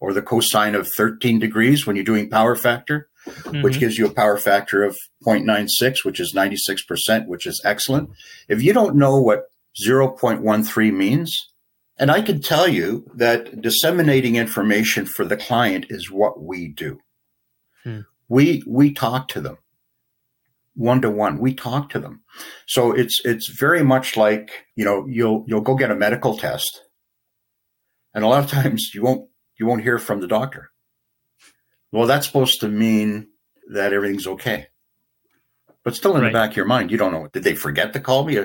or 0.00 0.12
the 0.12 0.22
cosine 0.22 0.74
of 0.74 0.88
13 0.96 1.38
degrees 1.38 1.86
when 1.86 1.96
you're 1.96 2.04
doing 2.04 2.30
power 2.30 2.56
factor, 2.56 3.08
mm-hmm. 3.26 3.62
which 3.62 3.78
gives 3.78 3.98
you 3.98 4.06
a 4.06 4.14
power 4.14 4.38
factor 4.38 4.82
of 4.82 4.96
0.96, 5.26 6.04
which 6.04 6.20
is 6.20 6.34
96%, 6.34 7.26
which 7.26 7.46
is 7.46 7.60
excellent. 7.64 8.10
If 8.48 8.62
you 8.62 8.72
don't 8.72 8.96
know 8.96 9.20
what 9.20 9.44
0.13 9.86 10.92
means, 10.92 11.48
and 11.98 12.10
I 12.10 12.22
can 12.22 12.40
tell 12.40 12.68
you 12.68 13.06
that 13.14 13.60
disseminating 13.60 14.36
information 14.36 15.06
for 15.06 15.24
the 15.24 15.36
client 15.36 15.86
is 15.88 16.10
what 16.10 16.42
we 16.42 16.68
do. 16.68 17.00
Hmm. 17.84 18.00
We 18.28 18.62
we 18.66 18.92
talk 18.92 19.28
to 19.28 19.40
them 19.40 19.58
one 20.74 21.00
to 21.02 21.10
one. 21.10 21.38
We 21.38 21.54
talk 21.54 21.90
to 21.90 21.98
them. 21.98 22.22
So 22.66 22.92
it's 22.92 23.20
it's 23.24 23.48
very 23.48 23.82
much 23.82 24.16
like, 24.16 24.66
you 24.74 24.84
know, 24.84 25.06
you'll 25.06 25.44
you'll 25.46 25.60
go 25.60 25.74
get 25.74 25.90
a 25.90 25.96
medical 25.96 26.36
test. 26.36 26.82
And 28.14 28.24
a 28.24 28.28
lot 28.28 28.44
of 28.44 28.50
times 28.62 28.90
you 28.94 29.02
won't 29.02 29.28
you 29.58 29.66
won't 29.66 29.82
hear 29.82 29.98
from 29.98 30.20
the 30.20 30.28
doctor. 30.28 30.70
Well, 31.92 32.06
that's 32.06 32.26
supposed 32.26 32.60
to 32.60 32.68
mean 32.68 33.28
that 33.70 33.92
everything's 33.92 34.26
okay. 34.26 34.66
But 35.84 35.94
still 35.94 36.16
in 36.16 36.22
right. 36.22 36.28
the 36.28 36.32
back 36.32 36.50
of 36.50 36.56
your 36.56 36.66
mind, 36.66 36.90
you 36.90 36.96
don't 36.96 37.12
know. 37.12 37.28
Did 37.32 37.44
they 37.44 37.54
forget 37.54 37.92
to 37.92 38.00
call 38.00 38.24
me? 38.24 38.38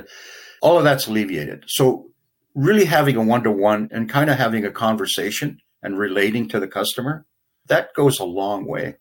All 0.61 0.77
of 0.77 0.83
that's 0.83 1.07
alleviated. 1.07 1.63
So 1.67 2.11
really 2.55 2.85
having 2.85 3.15
a 3.15 3.23
one-to-one 3.23 3.89
and 3.91 4.09
kind 4.09 4.29
of 4.29 4.37
having 4.37 4.65
a 4.65 4.71
conversation 4.71 5.59
and 5.81 5.97
relating 5.97 6.49
to 6.49 6.59
the 6.59 6.67
customer, 6.67 7.25
that 7.67 7.93
goes 7.93 8.19
a 8.19 8.25
long 8.25 8.65
way. 8.65 8.95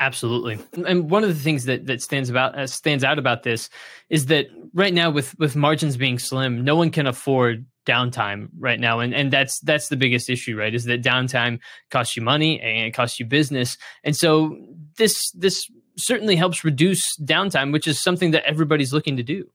Absolutely, 0.00 0.58
and 0.86 1.10
one 1.10 1.22
of 1.22 1.28
the 1.28 1.40
things 1.40 1.66
that 1.66 1.86
that 1.86 2.02
stands 2.02 2.30
about 2.30 2.58
uh, 2.58 2.66
stands 2.66 3.04
out 3.04 3.18
about 3.18 3.42
this 3.42 3.68
is 4.08 4.26
that 4.26 4.46
right 4.74 4.92
now, 4.92 5.10
with 5.10 5.38
with 5.38 5.54
margins 5.54 5.96
being 5.96 6.18
slim, 6.18 6.64
no 6.64 6.74
one 6.74 6.90
can 6.90 7.06
afford 7.06 7.66
downtime 7.86 8.48
right 8.58 8.80
now. 8.80 9.00
And 9.00 9.14
and 9.14 9.32
that's 9.32 9.60
that's 9.60 9.88
the 9.88 9.96
biggest 9.96 10.30
issue 10.30 10.56
right 10.56 10.74
is 10.74 10.84
that 10.84 11.02
downtime 11.02 11.58
costs 11.90 12.16
you 12.16 12.22
money 12.22 12.60
and 12.60 12.86
it 12.86 12.92
costs 12.92 13.20
you 13.20 13.26
business. 13.26 13.76
And 14.02 14.16
so 14.16 14.56
this 14.96 15.30
this 15.32 15.70
certainly 15.96 16.36
helps 16.36 16.64
reduce 16.64 17.16
downtime 17.18 17.70
which 17.72 17.86
is 17.86 18.02
something 18.02 18.30
that 18.30 18.44
everybody's 18.44 18.92
looking 18.92 19.16
to 19.18 19.22
do. 19.22 19.48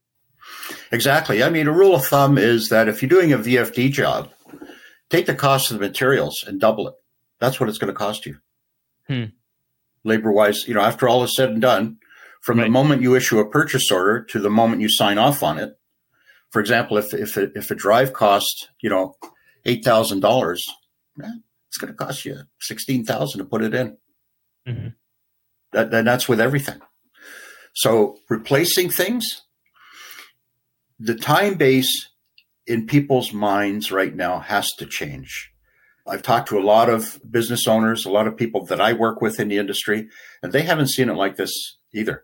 Exactly. 0.92 1.42
I 1.42 1.50
mean 1.50 1.68
a 1.68 1.74
rule 1.74 1.96
of 1.96 2.06
thumb 2.06 2.38
is 2.38 2.70
that 2.70 2.88
if 2.88 3.02
you're 3.02 3.10
doing 3.10 3.34
a 3.34 3.38
VFD 3.38 3.92
job 3.92 4.30
take 5.10 5.26
the 5.26 5.36
cost 5.36 5.72
of 5.72 5.80
the 5.80 5.86
materials 5.86 6.44
and 6.46 6.60
double 6.60 6.88
it. 6.88 6.96
That's 7.40 7.60
what 7.60 7.70
it's 7.70 7.78
going 7.78 7.94
to 7.94 7.98
cost 7.98 8.26
you. 8.26 8.38
Hmm. 9.08 9.26
Labor 10.04 10.32
wise 10.32 10.68
you 10.68 10.74
know 10.74 10.82
after 10.82 11.08
all 11.08 11.24
is 11.24 11.36
said 11.36 11.50
and 11.50 11.62
done 11.62 11.98
from 12.42 12.58
right. 12.58 12.66
the 12.66 12.70
moment 12.70 13.02
you 13.02 13.16
issue 13.16 13.40
a 13.40 13.50
purchase 13.50 13.92
order 13.92 14.24
to 14.24 14.40
the 14.40 14.50
moment 14.50 14.82
you 14.82 14.90
sign 14.90 15.18
off 15.18 15.44
on 15.44 15.58
it 15.58 15.78
for 16.50 16.60
example, 16.60 16.98
if 16.98 17.14
if 17.14 17.38
a, 17.38 17.56
if 17.58 17.72
a 17.72 17.76
drive 17.76 18.14
costs 18.14 18.70
you 18.80 18.90
know 18.90 19.16
eight 19.66 19.84
thousand 19.84 20.22
dollars, 20.22 20.66
it's 21.18 21.78
going 21.78 21.92
to 21.92 21.98
cost 21.98 22.26
you 22.26 22.40
sixteen 22.60 23.06
thousand 23.06 23.40
to 23.40 23.46
put 23.46 23.64
it 23.64 23.74
in. 23.74 23.98
Mm-hmm. 24.68 24.88
That, 25.74 25.94
and 25.94 26.08
that's 26.08 26.30
with 26.30 26.40
everything. 26.40 26.82
So 27.76 28.20
replacing 28.30 28.90
things, 28.90 29.44
the 31.00 31.16
time 31.16 31.56
base 31.56 32.10
in 32.66 32.88
people's 32.88 33.34
minds 33.34 33.92
right 33.92 34.16
now 34.16 34.40
has 34.40 34.72
to 34.76 34.86
change. 34.86 35.52
I've 36.08 36.24
talked 36.24 36.50
to 36.50 36.58
a 36.58 36.64
lot 36.64 36.90
of 36.90 37.20
business 37.30 37.68
owners, 37.68 38.06
a 38.06 38.12
lot 38.12 38.28
of 38.28 38.38
people 38.38 38.66
that 38.66 38.82
I 38.82 38.94
work 38.94 39.22
with 39.22 39.40
in 39.40 39.50
the 39.50 39.58
industry, 39.58 40.10
and 40.42 40.52
they 40.52 40.62
haven't 40.62 40.88
seen 40.88 41.10
it 41.10 41.16
like 41.16 41.36
this 41.36 41.78
either. 41.94 42.24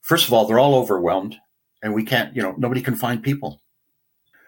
First 0.00 0.26
of 0.26 0.32
all, 0.32 0.46
they're 0.46 0.58
all 0.58 0.74
overwhelmed 0.74 1.36
and 1.82 1.94
we 1.94 2.04
can't, 2.04 2.34
you 2.34 2.42
know, 2.42 2.54
nobody 2.56 2.80
can 2.80 2.96
find 2.96 3.22
people. 3.22 3.62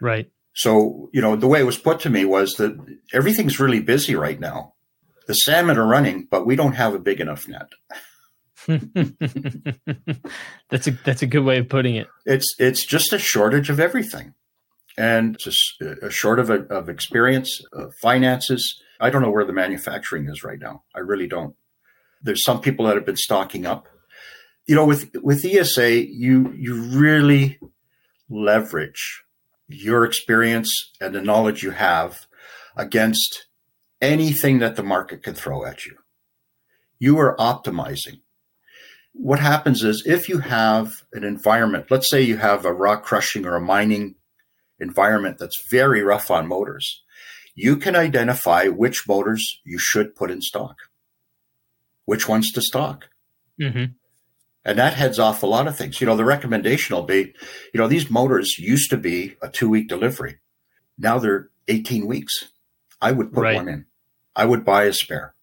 Right. 0.00 0.30
So, 0.54 1.08
you 1.12 1.20
know, 1.20 1.36
the 1.36 1.46
way 1.46 1.60
it 1.60 1.66
was 1.66 1.78
put 1.78 2.00
to 2.00 2.10
me 2.10 2.24
was 2.24 2.54
that 2.54 2.76
everything's 3.12 3.60
really 3.60 3.80
busy 3.80 4.14
right 4.14 4.38
now. 4.38 4.74
The 5.26 5.34
salmon 5.34 5.78
are 5.78 5.86
running, 5.86 6.26
but 6.30 6.46
we 6.46 6.56
don't 6.56 6.74
have 6.74 6.94
a 6.94 6.98
big 6.98 7.20
enough 7.20 7.46
net. 7.48 7.68
that's 10.70 10.86
a 10.86 10.90
that's 11.04 11.22
a 11.22 11.26
good 11.26 11.44
way 11.44 11.58
of 11.58 11.68
putting 11.68 11.96
it. 11.96 12.06
It's 12.26 12.54
it's 12.58 12.84
just 12.84 13.12
a 13.12 13.18
shortage 13.18 13.70
of 13.70 13.80
everything, 13.80 14.34
and 14.96 15.36
just 15.38 15.82
short 16.10 16.38
of 16.38 16.50
a, 16.50 16.60
of 16.64 16.88
experience, 16.88 17.62
of 17.72 17.92
finances. 18.00 18.80
I 19.00 19.10
don't 19.10 19.22
know 19.22 19.30
where 19.30 19.44
the 19.44 19.52
manufacturing 19.52 20.28
is 20.28 20.44
right 20.44 20.58
now. 20.60 20.84
I 20.94 21.00
really 21.00 21.26
don't. 21.26 21.54
There's 22.22 22.44
some 22.44 22.60
people 22.60 22.86
that 22.86 22.96
have 22.96 23.06
been 23.06 23.16
stocking 23.16 23.66
up 23.66 23.88
you 24.66 24.74
know, 24.74 24.84
with 24.84 25.10
with 25.22 25.44
ESA, 25.44 26.06
you 26.06 26.52
you 26.56 26.82
really 26.82 27.58
leverage 28.28 29.24
your 29.68 30.04
experience 30.04 30.70
and 31.00 31.14
the 31.14 31.20
knowledge 31.20 31.62
you 31.62 31.70
have 31.70 32.26
against 32.76 33.46
anything 34.00 34.58
that 34.58 34.76
the 34.76 34.82
market 34.82 35.22
can 35.22 35.34
throw 35.34 35.64
at 35.64 35.84
you. 35.84 35.96
You 36.98 37.18
are 37.18 37.36
optimizing. 37.36 38.20
What 39.12 39.40
happens 39.40 39.84
is 39.84 40.04
if 40.06 40.28
you 40.28 40.38
have 40.38 41.02
an 41.12 41.24
environment, 41.24 41.90
let's 41.90 42.08
say 42.08 42.22
you 42.22 42.38
have 42.38 42.64
a 42.64 42.72
rock 42.72 43.04
crushing 43.04 43.44
or 43.44 43.56
a 43.56 43.60
mining 43.60 44.14
environment 44.82 45.38
that's 45.38 45.66
very 45.70 46.02
rough 46.02 46.30
on 46.30 46.46
motors, 46.46 47.02
you 47.54 47.76
can 47.76 47.96
identify 47.96 48.66
which 48.66 49.06
motors 49.06 49.60
you 49.64 49.78
should 49.78 50.14
put 50.14 50.30
in 50.30 50.42
stock, 50.42 50.76
which 52.04 52.28
ones 52.28 52.50
to 52.52 52.60
stock. 52.60 53.08
Mm-hmm. 53.60 53.92
And 54.64 54.78
that 54.78 54.94
heads 54.94 55.18
off 55.18 55.42
a 55.42 55.46
lot 55.46 55.66
of 55.66 55.76
things. 55.76 56.00
You 56.00 56.06
know, 56.06 56.16
the 56.16 56.24
recommendation 56.24 56.94
will 56.94 57.02
be, 57.02 57.34
you 57.72 57.80
know, 57.80 57.88
these 57.88 58.10
motors 58.10 58.58
used 58.58 58.90
to 58.90 58.96
be 58.96 59.36
a 59.42 59.48
two 59.48 59.68
week 59.68 59.88
delivery. 59.88 60.36
Now 60.98 61.18
they're 61.18 61.50
18 61.68 62.06
weeks. 62.06 62.52
I 63.00 63.12
would 63.12 63.32
put 63.32 63.42
right. 63.42 63.56
one 63.56 63.68
in. 63.68 63.86
I 64.36 64.44
would 64.44 64.64
buy 64.64 64.84
a 64.84 64.92
spare. 64.92 65.34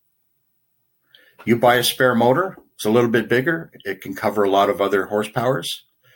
You 1.45 1.57
buy 1.57 1.75
a 1.75 1.83
spare 1.83 2.15
motor, 2.15 2.57
it's 2.75 2.85
a 2.85 2.89
little 2.89 3.09
bit 3.09 3.27
bigger. 3.27 3.71
It 3.83 4.01
can 4.01 4.15
cover 4.15 4.43
a 4.43 4.49
lot 4.49 4.69
of 4.69 4.79
other 4.79 5.07
horsepowers. 5.07 5.67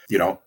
You 0.10 0.18
know, 0.18 0.42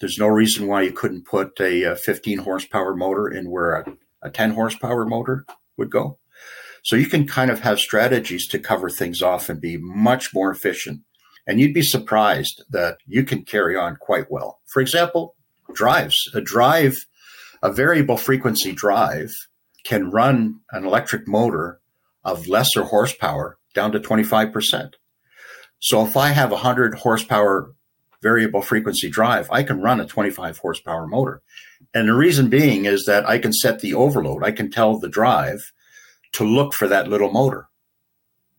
there's 0.00 0.18
no 0.18 0.26
reason 0.26 0.66
why 0.66 0.82
you 0.82 0.92
couldn't 0.92 1.24
put 1.24 1.58
a, 1.60 1.82
a 1.84 1.96
15 1.96 2.38
horsepower 2.38 2.94
motor 2.94 3.28
in 3.28 3.50
where 3.50 3.74
a, 3.74 3.96
a 4.22 4.30
10 4.30 4.52
horsepower 4.52 5.04
motor 5.06 5.46
would 5.76 5.90
go. 5.90 6.18
So 6.82 6.96
you 6.96 7.06
can 7.06 7.26
kind 7.26 7.50
of 7.50 7.60
have 7.60 7.80
strategies 7.80 8.46
to 8.48 8.58
cover 8.58 8.88
things 8.88 9.22
off 9.22 9.48
and 9.48 9.60
be 9.60 9.76
much 9.76 10.32
more 10.32 10.50
efficient 10.50 11.02
and 11.46 11.60
you'd 11.60 11.74
be 11.74 11.82
surprised 11.82 12.64
that 12.70 12.98
you 13.06 13.22
can 13.22 13.44
carry 13.44 13.76
on 13.76 13.96
quite 13.96 14.30
well. 14.30 14.60
For 14.66 14.80
example, 14.80 15.36
drives. 15.72 16.16
A 16.34 16.40
drive, 16.40 16.96
a 17.62 17.72
variable 17.72 18.16
frequency 18.16 18.72
drive, 18.72 19.32
can 19.84 20.10
run 20.10 20.60
an 20.72 20.84
electric 20.84 21.28
motor 21.28 21.80
of 22.24 22.48
lesser 22.48 22.82
horsepower 22.82 23.58
down 23.74 23.92
to 23.92 24.00
25%. 24.00 24.94
So 25.78 26.04
if 26.04 26.16
I 26.16 26.28
have 26.28 26.50
a 26.50 26.54
100 26.54 26.96
horsepower 26.96 27.72
variable 28.26 28.60
frequency 28.60 29.08
drive, 29.08 29.48
I 29.52 29.62
can 29.62 29.80
run 29.80 30.00
a 30.00 30.04
25 30.04 30.58
horsepower 30.58 31.06
motor. 31.06 31.42
And 31.94 32.08
the 32.08 32.14
reason 32.14 32.48
being 32.48 32.84
is 32.84 33.04
that 33.04 33.28
I 33.28 33.38
can 33.38 33.52
set 33.52 33.78
the 33.78 33.94
overload. 33.94 34.42
I 34.42 34.50
can 34.50 34.68
tell 34.68 34.98
the 34.98 35.08
drive 35.08 35.60
to 36.32 36.42
look 36.42 36.74
for 36.74 36.88
that 36.88 37.06
little 37.06 37.30
motor. 37.30 37.68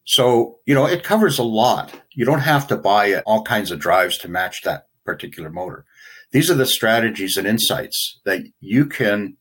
So, 0.05 0.59
you 0.65 0.73
know, 0.73 0.85
it 0.85 1.03
covers 1.03 1.37
a 1.37 1.43
lot. 1.43 1.93
You 2.13 2.23
don't 2.23 2.47
have 2.53 2.65
to 2.67 2.77
buy 2.77 3.19
all 3.25 3.43
kinds 3.43 3.69
of 3.71 3.79
drives 3.79 4.17
to 4.19 4.29
match 4.29 4.61
that 4.63 4.87
particular 5.03 5.49
motor. 5.49 5.83
These 6.31 6.49
are 6.49 6.55
the 6.55 6.65
strategies 6.65 7.35
and 7.35 7.45
insights 7.45 8.21
that 8.23 8.43
you 8.61 8.85
can 8.85 9.35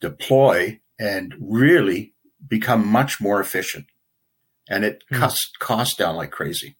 deploy 0.00 0.80
and 0.98 1.36
really 1.40 2.14
become 2.48 2.84
much 2.84 3.20
more 3.20 3.40
efficient. 3.40 3.86
And 4.68 4.84
it 4.84 5.04
mm. 5.12 5.18
cuts 5.18 5.52
costs 5.60 5.94
down 5.94 6.16
like 6.16 6.32
crazy. 6.32 6.76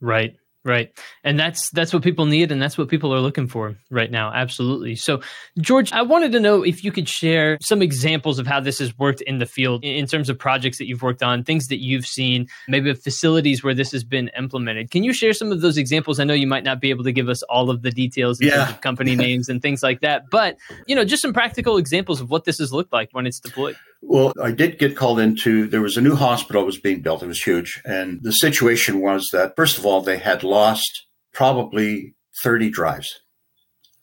Right. 0.00 0.36
Right. 0.64 0.92
And 1.24 1.40
that's 1.40 1.70
that's 1.70 1.92
what 1.92 2.04
people 2.04 2.24
need 2.24 2.52
and 2.52 2.62
that's 2.62 2.78
what 2.78 2.88
people 2.88 3.12
are 3.12 3.18
looking 3.18 3.48
for 3.48 3.76
right 3.90 4.10
now. 4.10 4.32
Absolutely. 4.32 4.94
So, 4.94 5.20
George, 5.58 5.92
I 5.92 6.02
wanted 6.02 6.30
to 6.32 6.40
know 6.40 6.62
if 6.62 6.84
you 6.84 6.92
could 6.92 7.08
share 7.08 7.58
some 7.60 7.82
examples 7.82 8.38
of 8.38 8.46
how 8.46 8.60
this 8.60 8.78
has 8.78 8.96
worked 8.96 9.22
in 9.22 9.38
the 9.38 9.46
field 9.46 9.82
in 9.82 10.06
terms 10.06 10.28
of 10.28 10.38
projects 10.38 10.78
that 10.78 10.86
you've 10.86 11.02
worked 11.02 11.22
on, 11.22 11.42
things 11.42 11.66
that 11.66 11.82
you've 11.82 12.06
seen, 12.06 12.46
maybe 12.68 12.94
facilities 12.94 13.64
where 13.64 13.74
this 13.74 13.90
has 13.90 14.04
been 14.04 14.30
implemented. 14.38 14.92
Can 14.92 15.02
you 15.02 15.12
share 15.12 15.32
some 15.32 15.50
of 15.50 15.62
those 15.62 15.76
examples? 15.76 16.20
I 16.20 16.24
know 16.24 16.34
you 16.34 16.46
might 16.46 16.64
not 16.64 16.80
be 16.80 16.90
able 16.90 17.04
to 17.04 17.12
give 17.12 17.28
us 17.28 17.42
all 17.44 17.68
of 17.68 17.82
the 17.82 17.90
details 17.90 18.40
in 18.40 18.46
yeah. 18.46 18.54
terms 18.54 18.70
of 18.70 18.80
company 18.82 19.16
names 19.16 19.48
and 19.48 19.60
things 19.60 19.82
like 19.82 20.00
that, 20.02 20.30
but, 20.30 20.58
you 20.86 20.94
know, 20.94 21.04
just 21.04 21.22
some 21.22 21.32
practical 21.32 21.76
examples 21.76 22.20
of 22.20 22.30
what 22.30 22.44
this 22.44 22.58
has 22.58 22.72
looked 22.72 22.92
like 22.92 23.08
when 23.10 23.26
it's 23.26 23.40
deployed. 23.40 23.76
Well, 24.02 24.32
I 24.42 24.50
did 24.50 24.78
get 24.78 24.96
called 24.96 25.20
into, 25.20 25.68
there 25.68 25.80
was 25.80 25.96
a 25.96 26.02
new 26.02 26.16
hospital 26.16 26.66
was 26.66 26.78
being 26.78 27.02
built. 27.02 27.22
It 27.22 27.28
was 27.28 27.40
huge. 27.40 27.80
And 27.84 28.20
the 28.22 28.32
situation 28.32 29.00
was 29.00 29.28
that, 29.32 29.54
first 29.56 29.78
of 29.78 29.86
all, 29.86 30.02
they 30.02 30.18
had 30.18 30.42
lost 30.42 31.06
probably 31.32 32.14
30 32.42 32.68
drives. 32.70 33.20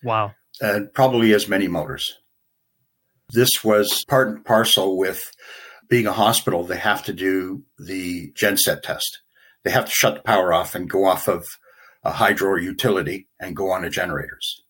Wow. 0.04 0.32
And 0.62 0.92
probably 0.94 1.34
as 1.34 1.50
many 1.50 1.68
motors. 1.68 2.18
This 3.32 3.64
was 3.64 4.04
part 4.06 4.30
and 4.30 4.44
parcel 4.44 4.98
with 4.98 5.22
being 5.90 6.08
a 6.08 6.14
hospital. 6.14 6.64
They 6.64 6.78
have 6.78 7.04
to 7.04 7.14
do 7.14 7.64
the 7.78 8.32
genset 8.32 8.82
test. 8.82 9.20
They 9.64 9.72
have 9.72 9.86
to 9.86 9.92
shut 9.92 10.16
the 10.16 10.22
power 10.22 10.54
off 10.54 10.76
and 10.76 10.90
go 10.90 11.06
off 11.06 11.28
of 11.28 11.46
a 12.04 12.12
hydro 12.12 12.56
utility 12.56 13.28
and 13.40 13.56
go 13.56 13.72
on 13.72 13.82
to 13.82 13.90
generators. 13.90 14.64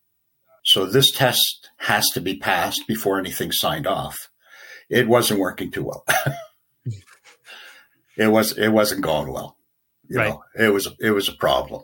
So 0.65 0.86
this 0.86 1.12
test 1.12 1.69
has 1.77 2.09
to 2.09 2.21
be 2.21 2.38
passed 2.38 2.88
before 2.88 3.19
anything's 3.19 3.59
signed 3.59 3.88
off 3.88 4.28
it 4.89 5.08
wasn't 5.08 5.39
working 5.39 5.72
too 5.72 5.84
well. 5.84 6.05
it 8.17 8.27
was 8.27 8.58
it 8.58 8.69
wasn't 8.69 9.01
going 9.01 9.31
well. 9.31 9.58
You 10.10 10.17
right. 10.17 10.29
know, 10.29 10.43
it 10.58 10.74
was 10.74 10.88
it 11.00 11.12
was 11.12 11.27
a 11.29 11.34
problem. 11.34 11.84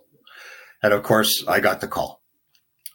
And 0.82 0.94
of 0.94 1.04
course, 1.04 1.44
I 1.48 1.60
got 1.60 1.82
the 1.82 1.88
call. 1.88 2.22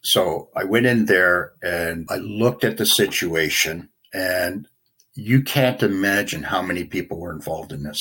So 0.03 0.49
I 0.57 0.65
went 0.65 0.87
in 0.87 1.07
there 1.07 1.53
and 1.63 2.07
I 2.09 2.17
looked 2.17 2.65
at 2.65 2.77
the 2.79 2.87
situation 2.87 3.91
and 4.15 4.67
you 5.15 5.43
can't 5.43 5.83
imagine 5.83 6.45
how 6.45 6.63
many 6.63 6.85
people 6.85 7.19
were 7.19 7.33
involved 7.33 7.73
in 7.73 7.83
this. 7.83 8.01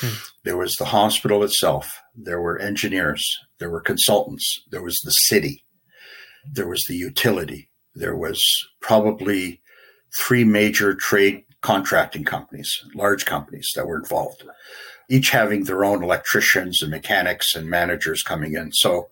Hmm. 0.00 0.14
There 0.44 0.56
was 0.56 0.74
the 0.74 0.86
hospital 0.86 1.42
itself, 1.42 1.90
there 2.14 2.40
were 2.40 2.58
engineers, 2.58 3.24
there 3.58 3.70
were 3.70 3.80
consultants, 3.80 4.60
there 4.70 4.82
was 4.82 4.98
the 5.04 5.10
city, 5.10 5.64
there 6.50 6.68
was 6.68 6.84
the 6.86 6.96
utility, 6.96 7.68
there 7.94 8.16
was 8.16 8.42
probably 8.80 9.62
three 10.16 10.44
major 10.44 10.94
trade 10.94 11.44
contracting 11.60 12.24
companies, 12.24 12.84
large 12.94 13.24
companies 13.24 13.72
that 13.74 13.86
were 13.86 13.96
involved, 13.96 14.44
each 15.08 15.30
having 15.30 15.64
their 15.64 15.84
own 15.84 16.02
electricians 16.02 16.82
and 16.82 16.90
mechanics 16.90 17.54
and 17.54 17.68
managers 17.68 18.22
coming 18.22 18.54
in. 18.54 18.72
So 18.72 19.08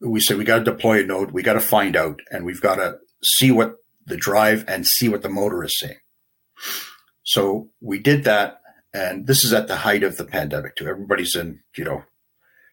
we 0.00 0.20
said, 0.20 0.38
we 0.38 0.44
got 0.44 0.58
to 0.58 0.64
deploy 0.64 1.02
a 1.02 1.06
node, 1.06 1.32
we 1.32 1.42
got 1.42 1.54
to 1.54 1.60
find 1.60 1.96
out, 1.96 2.20
and 2.30 2.44
we've 2.44 2.60
got 2.60 2.76
to 2.76 2.98
see 3.22 3.50
what 3.50 3.76
the 4.06 4.16
drive 4.16 4.64
and 4.68 4.86
see 4.86 5.08
what 5.08 5.22
the 5.22 5.28
motor 5.28 5.64
is 5.64 5.78
saying. 5.78 5.98
So 7.24 7.70
we 7.80 7.98
did 7.98 8.24
that. 8.24 8.60
And 8.94 9.26
this 9.26 9.44
is 9.44 9.52
at 9.52 9.68
the 9.68 9.76
height 9.76 10.02
of 10.02 10.16
the 10.16 10.24
pandemic, 10.24 10.76
too. 10.76 10.86
Everybody's 10.86 11.36
in, 11.36 11.60
you 11.76 11.84
know, 11.84 12.04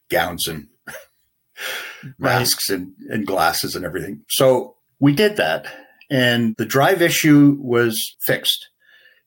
gowns 0.10 0.48
and 0.48 0.68
masks 2.18 2.70
and, 2.70 2.94
and 3.10 3.28
glasses 3.28 3.76
and 3.76 3.84
everything. 3.84 4.22
So 4.30 4.76
we 5.00 5.14
did 5.14 5.36
that 5.38 5.68
and 6.10 6.56
the 6.58 6.66
drive 6.66 7.02
issue 7.02 7.58
was 7.60 8.16
fixed. 8.26 8.70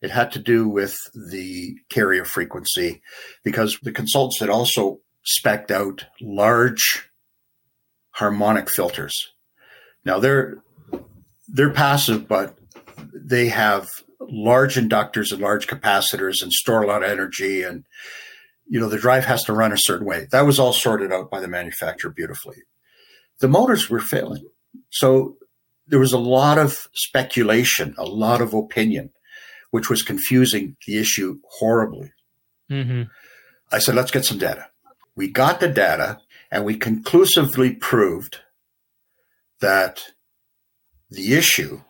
It 0.00 0.10
had 0.10 0.32
to 0.32 0.38
do 0.38 0.68
with 0.68 0.96
the 1.30 1.76
carrier 1.90 2.24
frequency 2.24 3.02
because 3.44 3.78
the 3.82 3.92
consultants 3.92 4.40
had 4.40 4.48
also 4.48 5.00
specced 5.26 5.70
out 5.70 6.06
large 6.20 7.08
harmonic 8.12 8.70
filters. 8.70 9.14
Now 10.04 10.18
they're 10.18 10.62
they're 11.48 11.72
passive, 11.72 12.28
but 12.28 12.56
they 13.14 13.48
have 13.48 13.88
large 14.20 14.76
inductors 14.76 15.32
and 15.32 15.40
large 15.40 15.66
capacitors 15.66 16.42
and 16.42 16.52
store 16.52 16.82
a 16.82 16.86
lot 16.86 17.02
of 17.02 17.10
energy 17.10 17.62
and 17.62 17.84
you 18.66 18.78
know 18.78 18.88
the 18.88 18.98
drive 18.98 19.24
has 19.24 19.42
to 19.44 19.52
run 19.52 19.72
a 19.72 19.78
certain 19.78 20.06
way. 20.06 20.26
That 20.30 20.46
was 20.46 20.58
all 20.58 20.72
sorted 20.72 21.12
out 21.12 21.30
by 21.30 21.40
the 21.40 21.48
manufacturer 21.48 22.10
beautifully. 22.10 22.58
The 23.40 23.48
motors 23.48 23.88
were 23.88 24.00
failing. 24.00 24.46
So 24.90 25.37
there 25.88 25.98
was 25.98 26.12
a 26.12 26.18
lot 26.18 26.58
of 26.58 26.88
speculation, 26.92 27.94
a 27.98 28.04
lot 28.04 28.40
of 28.40 28.54
opinion, 28.54 29.10
which 29.70 29.90
was 29.90 30.02
confusing 30.02 30.76
the 30.86 30.98
issue 30.98 31.40
horribly. 31.48 32.12
Mm-hmm. 32.70 33.04
I 33.72 33.78
said, 33.78 33.94
let's 33.94 34.10
get 34.10 34.24
some 34.24 34.38
data. 34.38 34.68
We 35.16 35.28
got 35.28 35.60
the 35.60 35.68
data 35.68 36.20
and 36.50 36.64
we 36.64 36.76
conclusively 36.76 37.74
proved 37.74 38.38
that 39.60 40.12
the 41.10 41.34
issue 41.34 41.80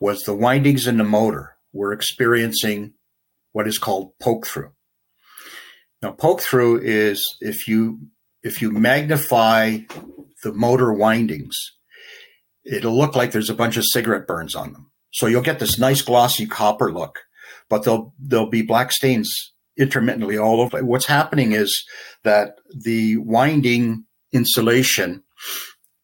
was 0.00 0.22
the 0.22 0.34
windings 0.34 0.86
in 0.86 0.98
the 0.98 1.04
motor 1.04 1.56
were 1.72 1.92
experiencing 1.92 2.94
what 3.52 3.66
is 3.66 3.78
called 3.78 4.12
poke 4.18 4.46
through. 4.46 4.72
Now, 6.02 6.12
poke 6.12 6.40
through 6.40 6.80
is 6.82 7.24
if 7.40 7.66
you 7.66 8.00
if 8.42 8.62
you 8.62 8.70
magnify 8.70 9.78
the 10.44 10.52
motor 10.52 10.92
windings 10.92 11.56
it'll 12.64 12.96
look 12.96 13.16
like 13.16 13.32
there's 13.32 13.50
a 13.50 13.54
bunch 13.54 13.76
of 13.76 13.84
cigarette 13.84 14.26
burns 14.26 14.54
on 14.54 14.72
them. 14.72 14.90
So 15.12 15.26
you'll 15.26 15.42
get 15.42 15.58
this 15.58 15.78
nice 15.78 16.02
glossy 16.02 16.46
copper 16.46 16.92
look, 16.92 17.20
but 17.68 17.84
there'll 17.84 18.14
there'll 18.18 18.50
be 18.50 18.62
black 18.62 18.92
stains 18.92 19.32
intermittently 19.78 20.36
all 20.36 20.60
over. 20.60 20.84
What's 20.84 21.06
happening 21.06 21.52
is 21.52 21.84
that 22.24 22.56
the 22.70 23.16
winding 23.18 24.04
insulation 24.32 25.22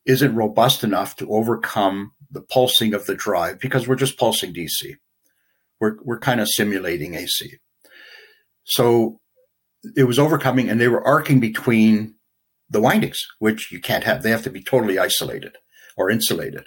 isn't 0.06 0.34
robust 0.34 0.84
enough 0.84 1.16
to 1.16 1.30
overcome 1.30 2.12
the 2.30 2.42
pulsing 2.42 2.94
of 2.94 3.06
the 3.06 3.14
drive 3.14 3.58
because 3.58 3.86
we're 3.86 3.94
just 3.94 4.18
pulsing 4.18 4.54
DC. 4.54 4.96
We're 5.80 5.96
we're 6.02 6.18
kind 6.18 6.40
of 6.40 6.48
simulating 6.48 7.14
AC. 7.14 7.58
So 8.64 9.20
it 9.96 10.04
was 10.04 10.18
overcoming 10.18 10.70
and 10.70 10.80
they 10.80 10.88
were 10.88 11.06
arcing 11.06 11.40
between 11.40 12.14
the 12.70 12.80
windings, 12.80 13.18
which 13.38 13.70
you 13.70 13.80
can't 13.80 14.04
have. 14.04 14.22
They 14.22 14.30
have 14.30 14.42
to 14.44 14.50
be 14.50 14.62
totally 14.62 14.98
isolated 14.98 15.58
or 15.96 16.10
insulated. 16.10 16.66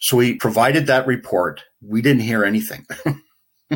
So 0.00 0.16
we 0.16 0.36
provided 0.36 0.86
that 0.86 1.06
report. 1.06 1.62
We 1.82 2.02
didn't 2.02 2.22
hear 2.22 2.44
anything. 2.44 2.86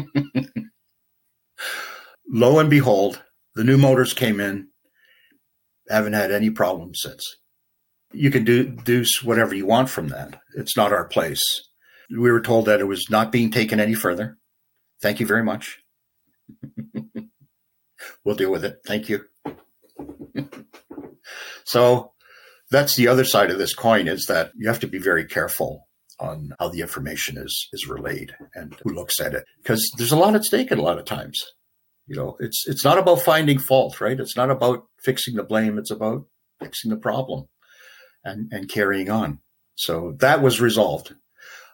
Lo 2.30 2.58
and 2.58 2.68
behold, 2.68 3.22
the 3.54 3.64
new 3.64 3.78
motors 3.78 4.12
came 4.12 4.40
in. 4.40 4.68
Haven't 5.88 6.12
had 6.12 6.30
any 6.30 6.50
problems 6.50 7.00
since. 7.02 7.24
You 8.12 8.30
can 8.30 8.44
do 8.44 8.64
do 8.64 9.04
whatever 9.24 9.54
you 9.54 9.64
want 9.64 9.88
from 9.88 10.08
that. 10.08 10.38
It's 10.54 10.76
not 10.76 10.92
our 10.92 11.06
place. 11.06 11.42
We 12.10 12.30
were 12.30 12.42
told 12.42 12.66
that 12.66 12.80
it 12.80 12.84
was 12.84 13.08
not 13.10 13.32
being 13.32 13.50
taken 13.50 13.80
any 13.80 13.94
further. 13.94 14.36
Thank 15.00 15.20
you 15.20 15.26
very 15.26 15.42
much. 15.44 15.78
we'll 18.24 18.34
deal 18.34 18.50
with 18.50 18.64
it. 18.64 18.78
Thank 18.86 19.08
you. 19.08 19.24
so 21.64 22.12
that's 22.70 22.96
the 22.96 23.08
other 23.08 23.24
side 23.24 23.50
of 23.50 23.58
this 23.58 23.74
coin 23.74 24.08
is 24.08 24.26
that 24.26 24.52
you 24.56 24.68
have 24.68 24.80
to 24.80 24.86
be 24.86 24.98
very 24.98 25.24
careful 25.24 25.88
on 26.20 26.52
how 26.58 26.68
the 26.68 26.80
information 26.80 27.38
is 27.38 27.68
is 27.72 27.86
relayed 27.86 28.34
and 28.54 28.76
who 28.82 28.92
looks 28.92 29.20
at 29.20 29.34
it 29.34 29.44
because 29.62 29.90
there's 29.96 30.12
a 30.12 30.16
lot 30.16 30.34
at 30.34 30.44
stake 30.44 30.72
at 30.72 30.78
a 30.78 30.82
lot 30.82 30.98
of 30.98 31.04
times. 31.04 31.40
You 32.06 32.16
know 32.16 32.36
it's 32.40 32.64
it's 32.66 32.84
not 32.84 32.98
about 32.98 33.22
finding 33.22 33.58
fault 33.58 34.00
right? 34.00 34.18
It's 34.18 34.36
not 34.36 34.50
about 34.50 34.86
fixing 35.02 35.34
the 35.36 35.44
blame 35.44 35.78
it's 35.78 35.90
about 35.90 36.26
fixing 36.60 36.90
the 36.90 36.96
problem 36.96 37.46
and 38.24 38.52
and 38.52 38.68
carrying 38.68 39.10
on. 39.10 39.40
So 39.76 40.16
that 40.18 40.42
was 40.42 40.60
resolved. 40.60 41.14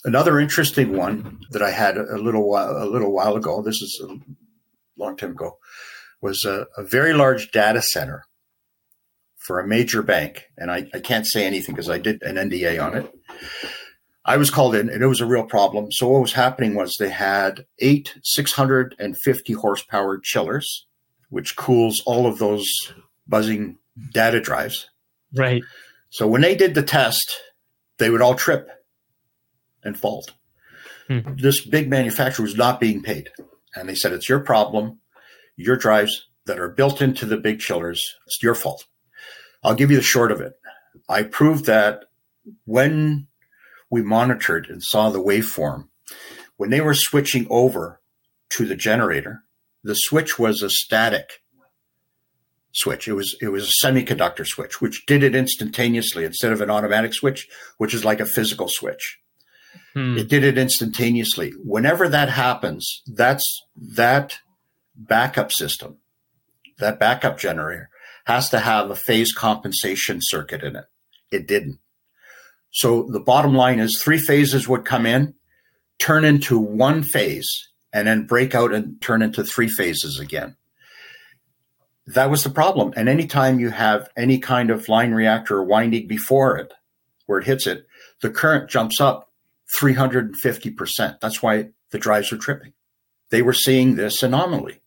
Another 0.05 0.39
interesting 0.39 0.95
one 0.95 1.41
that 1.53 1.63
i 1.63 1.71
had 1.71 1.97
a 1.97 2.19
little 2.19 2.49
while 2.49 2.77
a 2.77 2.85
little 2.85 3.13
while 3.13 3.37
ago 3.37 3.63
this 3.63 3.81
is 3.81 4.03
a 4.05 4.19
long 4.99 5.17
time 5.17 5.31
ago 5.31 5.57
was 6.21 6.45
a, 6.45 6.67
a 6.77 6.85
very 6.85 7.15
large 7.15 7.51
data 7.53 7.81
center 7.81 8.27
for 9.45 9.61
a 9.61 9.67
major 9.67 10.03
bank, 10.03 10.47
and 10.57 10.71
I, 10.71 10.89
I 10.95 11.01
can't 11.01 11.27
say 11.27 11.47
anything 11.47 11.75
because 11.75 11.91
I 11.91 11.99
did 11.99 12.23
an 12.23 12.37
NDA 12.37 12.83
on 12.83 12.97
it. 12.97 13.15
I 14.25 14.39
was 14.39 14.51
called 14.51 14.75
in, 14.75 14.89
and 14.89 15.03
it 15.03 15.07
was 15.07 15.21
a 15.21 15.27
real 15.27 15.45
problem. 15.45 15.93
So 15.93 16.09
what 16.09 16.23
was 16.23 16.33
happening 16.33 16.75
was 16.75 16.97
they 16.99 17.11
had 17.11 17.67
eight 17.79 18.15
650 18.23 19.53
horsepower 19.53 20.19
chillers, 20.19 20.87
which 21.29 21.57
cools 21.57 22.03
all 22.07 22.27
of 22.27 22.39
those 22.39 22.67
buzzing 23.27 23.77
data 24.13 24.41
drives. 24.41 24.89
Right. 25.37 25.63
So 26.09 26.27
when 26.27 26.41
they 26.41 26.55
did 26.55 26.75
the 26.75 26.83
test, 26.83 27.39
they 27.99 28.09
would 28.09 28.23
all 28.23 28.35
trip 28.35 28.69
and 29.83 29.99
fault. 29.99 30.33
Hmm. 31.09 31.35
This 31.37 31.67
big 31.67 31.91
manufacturer 31.91 32.45
was 32.45 32.57
not 32.57 32.81
being 32.81 33.03
paid. 33.03 33.29
And 33.75 33.89
they 33.89 33.95
said, 33.95 34.13
it's 34.13 34.29
your 34.29 34.41
problem. 34.41 35.01
Your 35.57 35.77
drives 35.77 36.29
that 36.47 36.59
are 36.59 36.69
built 36.69 37.03
into 37.03 37.27
the 37.27 37.37
big 37.37 37.59
chillers, 37.59 38.03
it's 38.27 38.43
your 38.43 38.55
fault. 38.55 38.87
I'll 39.65 39.75
give 39.75 39.91
you 39.91 39.97
the 39.97 40.03
short 40.03 40.31
of 40.31 40.41
it. 40.41 40.53
I 41.09 41.23
proved 41.23 41.65
that 41.65 42.05
when 42.67 43.27
we 43.91 44.03
monitored 44.03 44.69
and 44.69 44.83
saw 44.83 45.11
the 45.11 45.23
waveform, 45.23 45.89
when 46.57 46.71
they 46.71 46.81
were 46.81 46.95
switching 46.95 47.47
over 47.51 48.01
to 48.51 48.67
the 48.67 48.77
generator, 48.77 49.45
the 49.83 49.95
switch 49.95 50.39
was 50.39 50.63
a 50.63 50.71
static 50.71 51.41
switch. 52.73 53.09
It 53.09 53.15
was 53.15 53.37
it 53.41 53.49
was 53.49 53.69
a 53.69 53.87
semiconductor 53.87 54.47
switch, 54.47 54.81
which 54.81 55.07
did 55.07 55.23
it 55.23 55.35
instantaneously 55.35 56.25
instead 56.25 56.53
of 56.53 56.61
an 56.61 56.71
automatic 56.71 57.15
switch, 57.15 57.49
which 57.79 57.95
is 57.95 58.05
like 58.05 58.21
a 58.21 58.27
physical 58.27 58.69
switch. 58.69 59.19
Hmm. 59.95 60.19
It 60.19 60.29
did 60.29 60.45
it 60.45 60.59
instantaneously. 60.59 61.53
Whenever 61.63 62.09
that 62.09 62.29
happens, 62.29 63.03
that's 63.07 63.63
that 63.77 64.39
backup 64.95 65.53
system, 65.53 65.99
that 66.79 67.01
backup 67.01 67.39
generator 67.39 67.91
has 68.25 68.49
to 68.51 68.61
have 68.61 68.91
a 68.91 68.97
phase 68.97 69.33
compensation 69.33 70.19
circuit 70.21 70.63
in 70.63 70.77
it. 70.77 70.85
It 71.31 71.47
didn't. 71.47 71.79
So 72.71 73.09
the 73.11 73.21
bottom 73.21 73.55
line 73.55 73.79
is 73.79 74.03
three 74.03 74.19
phases 74.19 74.69
would 74.69 74.85
come 74.85 75.07
in, 75.07 75.35
turn 75.99 76.25
into 76.25 76.59
one 76.59 77.03
phase, 77.03 77.49
and 77.93 78.09
then 78.09 78.27
break 78.27 78.55
out 78.55 78.73
and 78.73 79.01
turn 79.01 79.23
into 79.23 79.45
three 79.45 79.69
phases 79.69 80.19
again. 80.19 80.57
That 82.07 82.31
was 82.31 82.43
the 82.43 82.51
problem. 82.51 82.93
And 82.97 83.09
anytime 83.09 83.61
you 83.61 83.71
have 83.71 84.11
any 84.17 84.39
kind 84.39 84.71
of 84.71 84.89
line 84.89 85.13
reactor 85.13 85.63
winding 85.63 86.09
before 86.09 86.59
it, 86.59 86.73
where 87.27 87.39
it 87.39 87.47
hits 87.47 87.67
it, 87.67 87.87
the 88.21 88.31
current 88.31 88.69
jumps 88.69 89.01
up 89.01 89.31
350%. 89.75 91.21
That's 91.21 91.43
why 91.43 91.71
the 91.91 91.99
drives 91.99 92.33
are 92.33 92.37
tripping. 92.37 92.73
They 93.31 93.43
were 93.43 93.55
seeing 93.55 93.95
this 93.95 94.23
anomaly. 94.23 94.81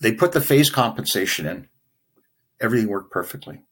They 0.00 0.12
put 0.12 0.32
the 0.32 0.40
phase 0.40 0.70
compensation 0.70 1.46
in. 1.46 1.68
Everything 2.60 2.88
worked 2.88 3.12
perfectly. 3.12 3.62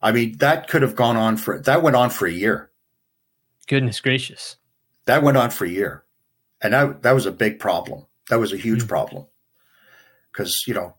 I 0.00 0.12
mean, 0.12 0.36
that 0.38 0.68
could 0.68 0.82
have 0.82 0.96
gone 0.96 1.16
on 1.16 1.36
for, 1.36 1.58
that 1.60 1.82
went 1.82 1.96
on 1.96 2.10
for 2.10 2.26
a 2.26 2.32
year. 2.32 2.70
Goodness 3.68 4.00
gracious. 4.00 4.56
That 5.06 5.22
went 5.22 5.36
on 5.36 5.50
for 5.50 5.64
a 5.64 5.70
year. 5.70 6.04
And 6.60 6.74
that, 6.74 7.02
that 7.02 7.12
was 7.12 7.26
a 7.26 7.32
big 7.32 7.58
problem. 7.58 8.06
That 8.28 8.40
was 8.40 8.52
a 8.52 8.56
huge 8.56 8.80
mm-hmm. 8.80 8.88
problem. 8.88 9.26
Because, 10.30 10.54
you 10.66 10.74
know, 10.74 10.94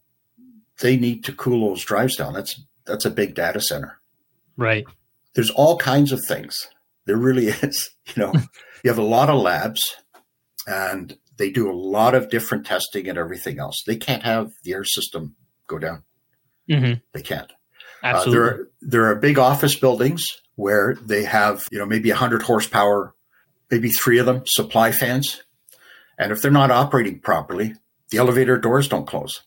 they 0.79 0.97
need 0.97 1.23
to 1.25 1.33
cool 1.33 1.69
those 1.69 1.83
drives 1.83 2.15
down. 2.15 2.33
That's 2.33 2.61
that's 2.85 3.05
a 3.05 3.09
big 3.09 3.35
data 3.35 3.61
center. 3.61 3.99
Right. 4.57 4.85
There's 5.33 5.49
all 5.49 5.77
kinds 5.77 6.11
of 6.11 6.21
things. 6.27 6.67
There 7.05 7.17
really 7.17 7.47
is. 7.61 7.89
You 8.15 8.23
know, 8.23 8.33
you 8.83 8.89
have 8.89 8.97
a 8.97 9.03
lot 9.03 9.29
of 9.29 9.41
labs 9.41 9.81
and 10.67 11.17
they 11.37 11.49
do 11.49 11.69
a 11.69 11.73
lot 11.73 12.15
of 12.15 12.29
different 12.29 12.65
testing 12.65 13.07
and 13.09 13.17
everything 13.17 13.59
else. 13.59 13.83
They 13.85 13.95
can't 13.95 14.23
have 14.23 14.51
the 14.63 14.73
air 14.73 14.83
system 14.83 15.35
go 15.67 15.79
down. 15.79 16.03
Mm-hmm. 16.69 16.93
They 17.13 17.21
can't. 17.21 17.51
Absolutely. 18.03 18.31
Uh, 18.31 18.41
there, 18.41 18.53
are, 18.53 18.69
there 18.81 19.05
are 19.05 19.15
big 19.15 19.39
office 19.39 19.75
buildings 19.75 20.25
where 20.55 20.95
they 21.01 21.23
have, 21.23 21.65
you 21.71 21.79
know, 21.79 21.85
maybe 21.85 22.09
100 22.09 22.41
horsepower, 22.41 23.13
maybe 23.71 23.89
three 23.89 24.19
of 24.19 24.25
them 24.25 24.43
supply 24.45 24.91
fans. 24.91 25.41
And 26.17 26.31
if 26.31 26.41
they're 26.41 26.51
not 26.51 26.71
operating 26.71 27.19
properly, 27.19 27.75
the 28.11 28.17
elevator 28.17 28.57
doors 28.57 28.87
don't 28.87 29.07
close. 29.07 29.41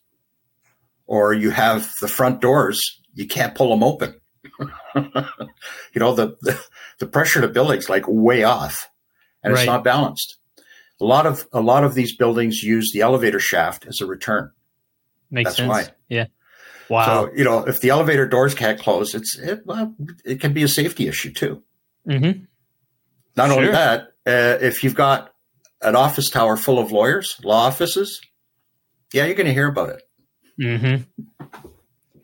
Or 1.07 1.33
you 1.33 1.50
have 1.50 1.90
the 2.00 2.09
front 2.09 2.40
doors, 2.40 2.81
you 3.14 3.26
can't 3.26 3.55
pull 3.55 3.70
them 3.70 3.85
open. 3.85 4.20
you 4.94 6.00
know, 6.00 6.14
the, 6.14 6.37
the, 6.40 6.61
the 6.98 7.07
pressure 7.07 7.40
to 7.40 7.48
buildings 7.48 7.88
like 7.88 8.05
way 8.09 8.42
off 8.42 8.88
and 9.42 9.55
right. 9.55 9.61
it's 9.61 9.66
not 9.66 9.85
balanced. 9.85 10.38
A 11.00 11.05
lot 11.05 11.26
of 11.26 11.46
a 11.52 11.61
lot 11.61 11.85
of 11.85 11.94
these 11.94 12.16
buildings 12.16 12.62
use 12.62 12.90
the 12.92 13.02
elevator 13.02 13.38
shaft 13.38 13.87
as 13.87 14.00
a 14.00 14.07
return. 14.07 14.50
Makes 15.31 15.50
That's 15.50 15.57
sense. 15.59 15.68
Why. 15.68 15.88
Yeah. 16.09 16.26
Wow. 16.88 17.05
So 17.07 17.33
you 17.35 17.44
know, 17.44 17.66
if 17.66 17.81
the 17.81 17.90
elevator 17.90 18.27
doors 18.27 18.55
can't 18.55 18.79
close, 18.79 19.14
it's 19.14 19.38
it, 19.38 19.66
well, 19.66 19.94
it 20.25 20.40
can 20.40 20.53
be 20.53 20.62
a 20.62 20.68
safety 20.68 21.09
issue 21.09 21.33
too. 21.33 21.62
Mm-hmm. 22.09 22.44
Not 23.37 23.49
sure. 23.49 23.59
only 23.59 23.72
that, 23.72 24.03
uh, 24.27 24.59
if 24.61 24.83
you've 24.83 24.94
got 24.94 25.33
an 25.83 25.94
office 25.94 26.31
tower 26.31 26.57
full 26.57 26.79
of 26.79 26.90
lawyers, 26.92 27.37
law 27.44 27.66
offices, 27.66 28.20
yeah, 29.12 29.27
you're 29.27 29.35
going 29.35 29.46
to 29.46 29.53
hear 29.53 29.68
about 29.68 29.90
it. 29.90 30.03
Mm-hmm. 30.61 31.03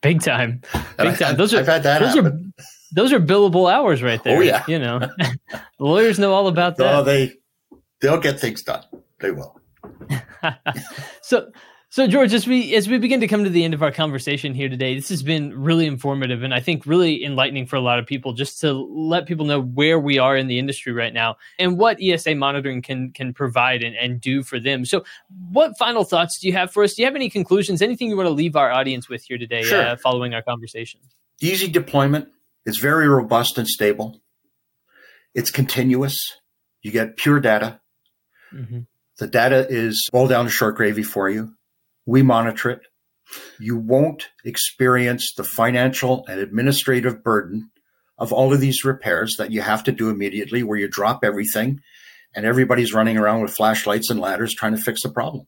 Big 0.01 0.23
time. 0.23 0.63
Big 0.99 1.19
time. 1.19 1.37
Those 1.37 1.55
are 1.55 1.61
I've 1.61 1.67
had 1.67 1.83
that 1.85 2.01
those 2.01 2.15
happen. 2.15 2.53
are 2.59 2.65
those 2.95 3.13
are 3.13 3.21
billable 3.21 3.73
hours 3.73 4.03
right 4.03 4.23
there. 4.25 4.39
Oh 4.39 4.41
yeah. 4.41 4.65
You 4.67 4.79
know, 4.79 5.09
lawyers 5.79 6.19
know 6.19 6.33
all 6.33 6.49
about 6.49 6.77
that. 6.77 6.95
Oh, 6.95 7.05
they 7.05 7.35
they'll 8.01 8.19
get 8.19 8.41
things 8.41 8.63
done. 8.63 8.85
They 9.21 9.31
will. 9.31 9.61
so 11.23 11.51
so 11.93 12.07
George, 12.07 12.33
as 12.33 12.47
we 12.47 12.75
as 12.75 12.89
we 12.89 12.97
begin 12.97 13.21
to 13.21 13.29
come 13.29 13.45
to 13.45 13.51
the 13.51 13.65
end 13.65 13.75
of 13.75 13.83
our 13.83 13.93
conversation 13.93 14.55
here 14.55 14.71
today, 14.71 14.95
this 14.95 15.11
has 15.11 15.23
been 15.23 15.53
really 15.63 15.87
informative 15.87 16.43
and 16.43 16.55
I 16.55 16.59
think 16.59 16.87
really 16.87 17.23
enlightening 17.23 17.67
for 17.67 17.77
a 17.77 17.83
lot 17.83 17.99
of 17.99 18.07
people 18.07 18.33
just 18.33 18.59
to 18.63 18.73
let 18.73 19.27
people 19.27 19.45
know 19.45 19.61
where 19.61 19.99
we 19.99 20.19
are 20.19 20.35
in 20.35 20.47
the 20.47 20.59
industry 20.59 20.95
right 20.95 21.13
now 21.13 21.37
and 21.59 21.77
what 21.77 21.99
ESA 22.03 22.35
monitoring 22.35 22.81
can 22.81 23.11
can 23.11 23.35
provide 23.35 23.83
and, 23.83 23.95
and 23.95 24.23
do 24.23 24.43
for 24.43 24.59
them. 24.59 24.87
So 24.87 25.05
what 25.51 25.77
final 25.79 26.03
thoughts 26.03 26.39
do 26.41 26.47
you 26.47 26.55
have 26.55 26.73
for 26.73 26.83
us? 26.83 26.95
Do 26.95 27.03
you 27.03 27.07
have 27.07 27.15
any 27.15 27.29
conclusions? 27.29 27.83
Anything 27.83 28.09
you 28.09 28.17
want 28.17 28.27
to 28.27 28.31
leave 28.31 28.57
our 28.57 28.73
audience 28.73 29.11
with 29.11 29.25
here 29.25 29.37
today 29.37 29.63
sure. 29.63 29.83
uh, 29.83 29.97
following 29.97 30.33
our 30.33 30.41
conversation? 30.41 30.99
Easy 31.43 31.69
deployment. 31.69 32.29
It's 32.65 32.79
very 32.79 33.07
robust 33.07 33.59
and 33.59 33.69
stable. 33.69 34.19
It's 35.35 35.51
continuous. 35.51 36.17
You 36.81 36.91
get 36.91 37.19
pure 37.19 37.39
data. 37.39 37.83
Mm-hmm. 38.51 38.81
The 39.19 39.27
data 39.27 39.67
is 39.69 40.09
all 40.11 40.27
down 40.27 40.47
to 40.47 40.51
short 40.51 40.77
gravy 40.77 41.03
for 41.03 41.29
you 41.29 41.53
we 42.07 42.23
monitor 42.23 42.71
it. 42.71 42.81
You 43.59 43.77
won't 43.77 44.29
experience 44.45 45.33
the 45.35 45.45
financial 45.45 46.25
and 46.29 46.41
administrative 46.41 47.23
burden 47.23 47.71
of 48.19 48.33
all 48.33 48.53
of 48.53 48.61
these 48.61 48.85
repairs 48.85 49.37
that 49.39 49.51
you 49.51 49.63
have 49.63 49.85
to 49.85 49.93
do 49.93 50.11
immediately, 50.11 50.63
where 50.63 50.79
you 50.79 50.89
drop 50.89 51.25
everything 51.25 51.81
and 52.35 52.45
everybody's 52.45 52.93
running 52.93 53.17
around 53.17 53.43
with 53.43 53.55
flashlights 53.55 54.11
and 54.11 54.21
ladders 54.21 54.55
trying 54.55 54.77
to 54.77 54.83
fix 54.83 55.03
the 55.03 55.09
problem. 55.09 55.47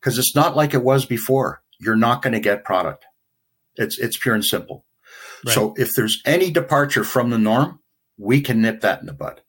Because 0.00 0.18
it's 0.18 0.34
not 0.34 0.56
like 0.56 0.74
it 0.74 0.84
was 0.84 1.04
before. 1.06 1.62
You're 1.80 1.96
not 1.96 2.22
going 2.22 2.32
to 2.32 2.40
get 2.40 2.64
product. 2.64 3.04
It's 3.76 3.98
it's 3.98 4.16
pure 4.16 4.34
and 4.34 4.44
simple. 4.44 4.84
Right. 5.44 5.54
So 5.54 5.74
if 5.76 5.90
there's 5.94 6.20
any 6.24 6.50
departure 6.50 7.04
from 7.04 7.30
the 7.30 7.38
norm, 7.38 7.80
we 8.16 8.40
can 8.40 8.60
nip 8.60 8.80
that 8.80 9.00
in 9.00 9.06
the 9.06 9.12
bud 9.12 9.42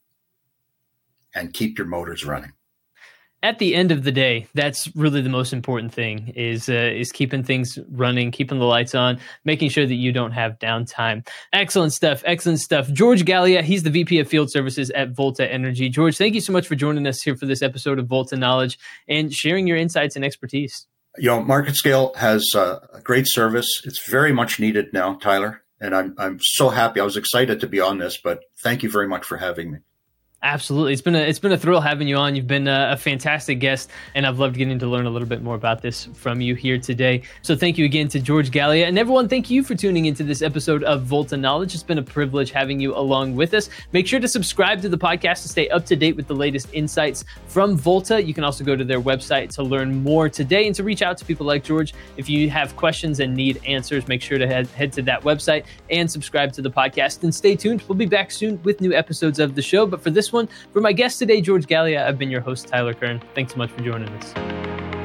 and 1.33 1.53
keep 1.53 1.77
your 1.77 1.87
motors 1.87 2.25
running 2.25 2.53
at 3.41 3.59
the 3.59 3.73
end 3.73 3.91
of 3.91 4.03
the 4.03 4.11
day, 4.11 4.47
that's 4.53 4.93
really 4.95 5.21
the 5.21 5.29
most 5.29 5.53
important 5.53 5.93
thing 5.93 6.33
is 6.35 6.67
uh, 6.67 6.73
is 6.73 7.11
keeping 7.11 7.43
things 7.43 7.79
running, 7.91 8.31
keeping 8.31 8.59
the 8.59 8.65
lights 8.65 8.93
on, 8.93 9.19
making 9.45 9.69
sure 9.69 9.85
that 9.85 9.95
you 9.95 10.11
don't 10.11 10.31
have 10.31 10.59
downtime. 10.59 11.25
Excellent 11.53 11.93
stuff, 11.93 12.21
excellent 12.25 12.59
stuff. 12.59 12.91
George 12.91 13.23
Galea, 13.23 13.61
he's 13.61 13.83
the 13.83 13.89
VP 13.89 14.19
of 14.19 14.27
Field 14.27 14.51
Services 14.51 14.89
at 14.91 15.11
Volta 15.11 15.49
Energy. 15.51 15.89
George, 15.89 16.17
thank 16.17 16.35
you 16.35 16.41
so 16.41 16.51
much 16.51 16.67
for 16.67 16.75
joining 16.75 17.07
us 17.07 17.21
here 17.21 17.35
for 17.35 17.45
this 17.45 17.61
episode 17.61 17.97
of 17.97 18.07
Volta 18.07 18.35
Knowledge 18.35 18.77
and 19.07 19.33
sharing 19.33 19.67
your 19.67 19.77
insights 19.77 20.15
and 20.15 20.25
expertise. 20.25 20.87
You 21.17 21.29
know, 21.29 21.41
MarketScale 21.41 22.15
has 22.17 22.45
uh, 22.55 22.79
a 22.93 23.01
great 23.01 23.25
service. 23.27 23.67
It's 23.85 24.09
very 24.09 24.33
much 24.33 24.59
needed 24.59 24.93
now, 24.93 25.15
Tyler, 25.15 25.63
and 25.79 25.95
I'm 25.95 26.13
I'm 26.17 26.39
so 26.41 26.69
happy. 26.69 26.99
I 26.99 27.05
was 27.05 27.17
excited 27.17 27.61
to 27.61 27.67
be 27.67 27.79
on 27.79 27.99
this, 27.99 28.19
but 28.21 28.41
thank 28.63 28.83
you 28.83 28.89
very 28.89 29.07
much 29.07 29.25
for 29.25 29.37
having 29.37 29.71
me. 29.71 29.79
Absolutely, 30.41 30.93
it's 30.93 31.01
been 31.01 31.15
a 31.15 31.19
it's 31.19 31.37
been 31.37 31.51
a 31.51 31.57
thrill 31.57 31.81
having 31.81 32.07
you 32.07 32.15
on. 32.15 32.33
You've 32.33 32.47
been 32.47 32.69
a, 32.69 32.91
a, 32.93 32.97
fantastic 32.97 33.59
guest, 33.59 33.89
and 34.15 34.25
I've 34.25 34.39
loved 34.39 34.55
getting 34.55 34.79
to 34.79 34.87
learn 34.87 35.05
a 35.05 35.09
little 35.09 35.27
bit 35.27 35.41
more 35.41 35.55
about 35.55 35.81
this 35.81 36.05
from 36.13 36.39
you 36.39 36.55
here 36.55 36.77
today. 36.77 37.23
So 37.41 37.57
thank 37.57 37.77
you 37.77 37.83
again 37.83 38.07
to 38.07 38.21
George 38.21 38.49
Galea 38.49 38.87
and 38.87 38.97
everyone. 38.97 39.27
Thank 39.27 39.49
you 39.49 39.63
for 39.63 39.75
tuning 39.75 40.05
into 40.05 40.23
this 40.23 40.41
episode 40.41 40.81
of 40.85 41.01
Volta 41.01 41.35
Knowledge. 41.35 41.73
It's 41.73 41.83
been 41.83 41.97
a 41.97 42.03
privilege 42.03 42.51
having 42.51 42.79
you 42.79 42.95
along 42.95 43.35
with 43.35 43.53
us. 43.53 43.69
Make 43.91 44.07
sure 44.07 44.21
to 44.21 44.29
subscribe 44.29 44.81
to 44.83 44.87
the 44.87 44.97
podcast 44.97 45.41
to 45.41 45.49
stay 45.49 45.67
up 45.67 45.85
to 45.87 45.97
date 45.97 46.15
with 46.15 46.27
the 46.27 46.35
latest 46.35 46.69
insights 46.71 47.25
from 47.47 47.75
Volta. 47.75 48.23
You 48.23 48.33
can 48.33 48.45
also 48.45 48.63
go 48.63 48.77
to 48.77 48.85
their 48.85 49.01
website 49.01 49.49
to 49.55 49.63
learn 49.63 50.03
more 50.03 50.29
today 50.29 50.67
and 50.67 50.75
to 50.75 50.85
reach 50.85 51.01
out 51.01 51.17
to 51.17 51.25
people 51.25 51.45
like 51.45 51.65
George. 51.65 51.93
If 52.15 52.29
you 52.29 52.49
have 52.49 52.77
questions 52.77 53.19
and 53.19 53.35
need 53.35 53.59
answers, 53.65 54.07
make 54.07 54.21
sure 54.21 54.37
to 54.37 54.47
head 54.47 54.67
head 54.67 54.93
to 54.93 55.01
that 55.01 55.21
website 55.23 55.65
and 55.89 56.09
subscribe 56.09 56.53
to 56.53 56.61
the 56.61 56.71
podcast. 56.71 57.23
And 57.23 57.35
stay 57.35 57.57
tuned. 57.57 57.83
We'll 57.89 57.97
be 57.97 58.05
back 58.05 58.31
soon 58.31 58.63
with 58.63 58.79
new 58.79 58.93
episodes 58.93 59.39
of 59.39 59.55
the 59.55 59.61
show. 59.61 59.85
But 59.85 60.01
for 60.01 60.11
one. 60.33 60.47
For 60.73 60.81
my 60.81 60.93
guest 60.93 61.19
today, 61.19 61.41
George 61.41 61.65
Galea, 61.67 62.05
I've 62.05 62.17
been 62.17 62.31
your 62.31 62.41
host, 62.41 62.67
Tyler 62.67 62.93
Kern. 62.93 63.21
Thanks 63.35 63.53
so 63.53 63.57
much 63.57 63.71
for 63.71 63.81
joining 63.81 64.09
us. 64.09 64.98